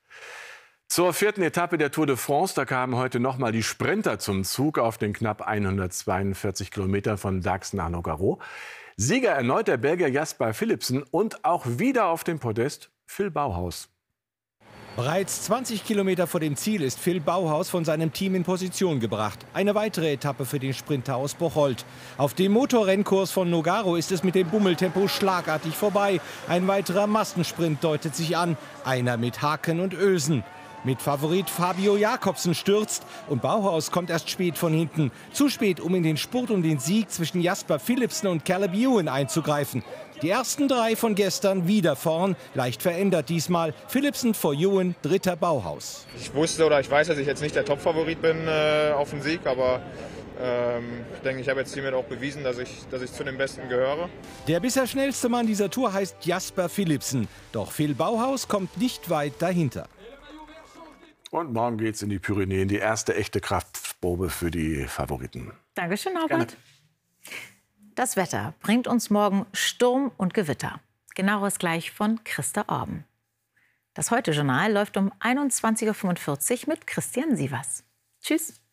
Zur 0.86 1.14
vierten 1.14 1.42
Etappe 1.42 1.78
der 1.78 1.92
Tour 1.92 2.06
de 2.06 2.16
France, 2.16 2.52
da 2.54 2.66
kamen 2.66 2.96
heute 2.96 3.20
noch 3.20 3.38
mal 3.38 3.52
die 3.52 3.62
Sprinter 3.62 4.18
zum 4.18 4.44
Zug 4.44 4.78
auf 4.78 4.98
den 4.98 5.14
knapp 5.14 5.40
142 5.40 6.70
Kilometern 6.70 7.16
von 7.16 7.40
Dax 7.40 7.72
nach 7.72 7.88
Nogaro. 7.88 8.38
Sieger 8.96 9.30
erneut 9.30 9.66
der 9.66 9.76
Belgier 9.76 10.08
Jasper 10.08 10.54
Philipsen 10.54 11.02
und 11.10 11.44
auch 11.44 11.66
wieder 11.66 12.06
auf 12.06 12.22
dem 12.22 12.38
Podest 12.38 12.90
Phil 13.06 13.28
Bauhaus. 13.28 13.88
Bereits 14.94 15.42
20 15.46 15.84
Kilometer 15.84 16.28
vor 16.28 16.38
dem 16.38 16.54
Ziel 16.54 16.80
ist 16.80 17.00
Phil 17.00 17.18
Bauhaus 17.18 17.68
von 17.68 17.84
seinem 17.84 18.12
Team 18.12 18.36
in 18.36 18.44
Position 18.44 19.00
gebracht. 19.00 19.44
Eine 19.52 19.74
weitere 19.74 20.12
Etappe 20.12 20.44
für 20.44 20.60
den 20.60 20.72
Sprinter 20.72 21.16
aus 21.16 21.34
Bocholt. 21.34 21.84
Auf 22.18 22.34
dem 22.34 22.52
Motorrennkurs 22.52 23.32
von 23.32 23.50
Nogaro 23.50 23.96
ist 23.96 24.12
es 24.12 24.22
mit 24.22 24.36
dem 24.36 24.48
Bummeltempo 24.48 25.08
schlagartig 25.08 25.74
vorbei. 25.74 26.20
Ein 26.46 26.68
weiterer 26.68 27.08
Massensprint 27.08 27.82
deutet 27.82 28.14
sich 28.14 28.36
an. 28.36 28.56
Einer 28.84 29.16
mit 29.16 29.42
Haken 29.42 29.80
und 29.80 29.92
Ösen. 29.92 30.44
Mit 30.84 31.00
Favorit 31.00 31.48
Fabio 31.48 31.96
Jakobsen 31.96 32.54
stürzt 32.54 33.04
und 33.30 33.40
Bauhaus 33.40 33.90
kommt 33.90 34.10
erst 34.10 34.28
spät 34.28 34.58
von 34.58 34.74
hinten. 34.74 35.10
Zu 35.32 35.48
spät, 35.48 35.80
um 35.80 35.94
in 35.94 36.02
den 36.02 36.18
Spurt 36.18 36.50
um 36.50 36.62
den 36.62 36.78
Sieg 36.78 37.10
zwischen 37.10 37.40
Jasper 37.40 37.78
Philipsen 37.78 38.28
und 38.28 38.44
Caleb 38.44 38.74
Ewan 38.74 39.08
einzugreifen. 39.08 39.82
Die 40.20 40.28
ersten 40.28 40.68
drei 40.68 40.94
von 40.94 41.14
gestern 41.14 41.66
wieder 41.66 41.96
vorn, 41.96 42.36
leicht 42.52 42.82
verändert 42.82 43.30
diesmal. 43.30 43.72
Philipsen 43.88 44.34
vor 44.34 44.52
Ewan, 44.52 44.94
dritter 45.00 45.36
Bauhaus. 45.36 46.06
Ich 46.20 46.34
wusste 46.34 46.66
oder 46.66 46.80
ich 46.80 46.90
weiß, 46.90 47.08
dass 47.08 47.16
ich 47.16 47.26
jetzt 47.26 47.40
nicht 47.40 47.56
der 47.56 47.64
Top-Favorit 47.64 48.20
bin 48.20 48.46
äh, 48.46 48.92
auf 48.94 49.08
den 49.08 49.22
Sieg, 49.22 49.40
aber 49.46 49.80
ähm, 50.38 51.00
ich 51.14 51.20
denke, 51.22 51.40
ich 51.40 51.48
habe 51.48 51.60
jetzt 51.60 51.72
hiermit 51.72 51.94
auch 51.94 52.04
bewiesen, 52.04 52.44
dass 52.44 52.58
ich, 52.58 52.68
dass 52.90 53.00
ich 53.00 53.10
zu 53.10 53.24
den 53.24 53.38
Besten 53.38 53.70
gehöre. 53.70 54.10
Der 54.48 54.60
bisher 54.60 54.86
schnellste 54.86 55.30
Mann 55.30 55.46
dieser 55.46 55.70
Tour 55.70 55.94
heißt 55.94 56.16
Jasper 56.26 56.68
Philipsen. 56.68 57.26
Doch 57.52 57.72
Phil 57.72 57.94
Bauhaus 57.94 58.48
kommt 58.48 58.76
nicht 58.76 59.08
weit 59.08 59.32
dahinter. 59.38 59.88
Und 61.34 61.52
morgen 61.52 61.78
geht's 61.78 62.00
in 62.00 62.10
die 62.10 62.20
Pyrenäen, 62.20 62.68
die 62.68 62.76
erste 62.76 63.16
echte 63.16 63.40
Kraftprobe 63.40 64.30
für 64.30 64.52
die 64.52 64.84
Favoriten. 64.84 65.50
Dankeschön, 65.74 66.14
Norbert. 66.14 66.56
Das 67.96 68.14
Wetter 68.14 68.54
bringt 68.60 68.86
uns 68.86 69.10
morgen 69.10 69.44
Sturm 69.52 70.12
und 70.16 70.32
Gewitter. 70.32 70.78
Genaueres 71.16 71.58
gleich 71.58 71.90
von 71.90 72.22
Christa 72.22 72.66
Orben. 72.68 73.04
Das 73.94 74.12
Heute-Journal 74.12 74.72
läuft 74.72 74.96
um 74.96 75.10
21.45 75.14 76.68
Uhr 76.68 76.68
mit 76.68 76.86
Christian 76.86 77.34
Sievers. 77.34 77.82
Tschüss. 78.22 78.63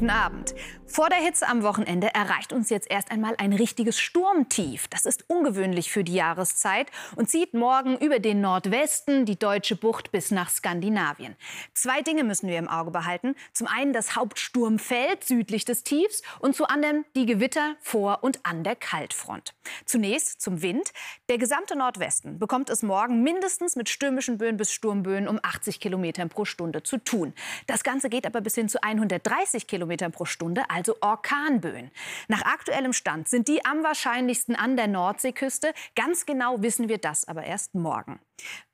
Guten 0.00 0.08
Abend. 0.08 0.54
Vor 0.86 1.08
der 1.08 1.18
Hitze 1.18 1.46
am 1.46 1.62
Wochenende 1.62 2.12
erreicht 2.12 2.52
uns 2.52 2.68
jetzt 2.68 2.90
erst 2.90 3.12
einmal 3.12 3.34
ein 3.38 3.52
richtiges 3.52 4.00
Sturmtief. 4.00 4.88
Das 4.88 5.04
ist 5.04 5.28
ungewöhnlich 5.28 5.92
für 5.92 6.02
die 6.02 6.14
Jahreszeit 6.14 6.90
und 7.14 7.30
zieht 7.30 7.54
morgen 7.54 7.96
über 7.98 8.18
den 8.18 8.40
Nordwesten, 8.40 9.24
die 9.24 9.38
deutsche 9.38 9.76
Bucht 9.76 10.10
bis 10.10 10.32
nach 10.32 10.50
Skandinavien. 10.50 11.36
Zwei 11.74 12.00
Dinge 12.00 12.24
müssen 12.24 12.48
wir 12.48 12.58
im 12.58 12.66
Auge 12.66 12.90
behalten. 12.90 13.36
Zum 13.52 13.68
einen 13.68 13.92
das 13.92 14.16
Hauptsturmfeld 14.16 15.22
südlich 15.22 15.64
des 15.64 15.84
Tiefs 15.84 16.22
und 16.40 16.56
zu 16.56 16.66
anderem 16.66 17.04
die 17.14 17.26
Gewitter 17.26 17.76
vor 17.80 18.24
und 18.24 18.40
an 18.44 18.64
der 18.64 18.74
Kaltfront. 18.74 19.54
Zunächst 19.84 20.40
zum 20.40 20.60
Wind. 20.62 20.92
Der 21.28 21.38
gesamte 21.38 21.76
Nordwesten 21.76 22.40
bekommt 22.40 22.68
es 22.68 22.82
morgen 22.82 23.22
mindestens 23.22 23.76
mit 23.76 23.90
stürmischen 23.90 24.38
Böen 24.38 24.56
bis 24.56 24.72
Sturmböen 24.72 25.28
um 25.28 25.38
80 25.40 25.78
Kilometern 25.78 26.30
pro 26.30 26.44
Stunde 26.46 26.82
zu 26.82 26.96
tun. 26.98 27.32
Das 27.68 27.84
Ganze 27.84 28.08
geht 28.08 28.26
aber 28.26 28.40
bis 28.40 28.56
hin 28.56 28.68
zu 28.68 28.82
130 28.82 29.68
Kilometern 29.68 29.89
Kilometern 29.90 30.12
pro 30.12 30.24
Stunde, 30.24 30.62
also 30.68 30.94
Orkanböen. 31.00 31.90
Nach 32.28 32.42
aktuellem 32.42 32.92
Stand 32.92 33.28
sind 33.28 33.48
die 33.48 33.64
am 33.64 33.82
wahrscheinlichsten 33.82 34.54
an 34.54 34.76
der 34.76 34.86
Nordseeküste. 34.86 35.74
Ganz 35.96 36.26
genau 36.26 36.62
wissen 36.62 36.88
wir 36.88 36.98
das 36.98 37.26
aber 37.26 37.42
erst 37.42 37.74
morgen. 37.74 38.20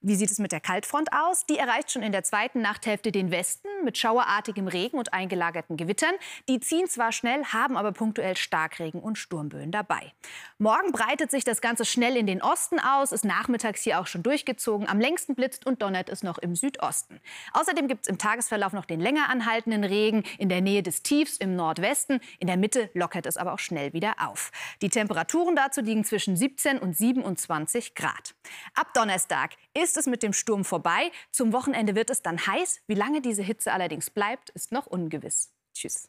Wie 0.00 0.14
sieht 0.14 0.31
es 0.31 0.38
mit 0.38 0.52
der 0.52 0.61
Kaltfront 0.61 1.12
aus? 1.12 1.46
Die 1.46 1.59
erreicht 1.59 1.90
schon 1.90 2.02
in 2.02 2.12
der 2.12 2.22
zweiten 2.22 2.61
Nachthälfte 2.61 3.11
den 3.11 3.31
Westen 3.31 3.68
mit 3.85 3.98
schauerartigem 3.98 4.68
Regen 4.68 4.98
und 4.98 5.12
eingelagerten 5.12 5.76
Gewittern. 5.76 6.14
Die 6.48 6.61
ziehen 6.61 6.87
zwar 6.87 7.12
schnell, 7.12 7.44
haben 7.46 7.76
aber 7.76 7.92
punktuell 7.92 8.37
Starkregen 8.37 9.00
und 9.00 9.18
Sturmböen 9.18 9.72
dabei. 9.72 10.12
Morgen 10.59 10.92
breitet 10.92 11.31
sich 11.31 11.44
das 11.44 11.61
Ganze 11.61 11.85
schnell 11.85 12.16
in 12.16 12.26
den 12.26 12.42
Osten 12.42 12.79
aus, 12.79 13.12
ist 13.12 13.24
nachmittags 13.24 13.83
hier 13.83 14.00
auch 14.00 14.07
schon 14.07 14.22
durchgezogen. 14.22 14.88
Am 14.88 15.00
längsten 15.00 15.35
blitzt 15.35 15.66
und 15.66 15.83
donnert 15.83 16.09
es 16.09 16.22
noch 16.22 16.38
im 16.38 16.55
Südosten. 16.55 17.20
Außerdem 17.52 17.88
gibt 17.88 18.02
es 18.02 18.09
im 18.09 18.18
Tagesverlauf 18.18 18.72
noch 18.72 18.85
den 18.85 19.00
länger 19.00 19.29
anhaltenden 19.29 19.83
Regen 19.83 20.22
in 20.38 20.48
der 20.48 20.61
Nähe 20.61 20.83
des 20.83 21.02
Tiefs 21.06 21.36
im 21.36 21.54
Nordwesten. 21.54 22.18
In 22.40 22.48
der 22.48 22.56
Mitte 22.56 22.90
lockert 22.92 23.26
es 23.26 23.36
aber 23.36 23.52
auch 23.52 23.60
schnell 23.60 23.92
wieder 23.92 24.14
auf. 24.18 24.50
Die 24.82 24.88
Temperaturen 24.88 25.54
dazu 25.54 25.80
liegen 25.80 26.04
zwischen 26.04 26.36
17 26.36 26.80
und 26.80 26.96
27 26.96 27.94
Grad. 27.94 28.34
Ab 28.74 28.92
Donnerstag 28.92 29.52
ist 29.72 29.96
es 29.96 30.06
mit 30.06 30.24
dem 30.24 30.32
Sturm 30.32 30.64
vorbei. 30.64 31.12
Zum 31.30 31.52
Wochenende 31.52 31.94
wird 31.94 32.10
es 32.10 32.22
dann 32.22 32.44
heiß. 32.44 32.80
Wie 32.88 32.94
lange 32.94 33.20
diese 33.20 33.44
Hitze 33.44 33.72
allerdings 33.72 34.10
bleibt, 34.10 34.50
ist 34.50 34.72
noch 34.72 34.86
ungewiss. 34.86 35.52
Tschüss. 35.72 36.08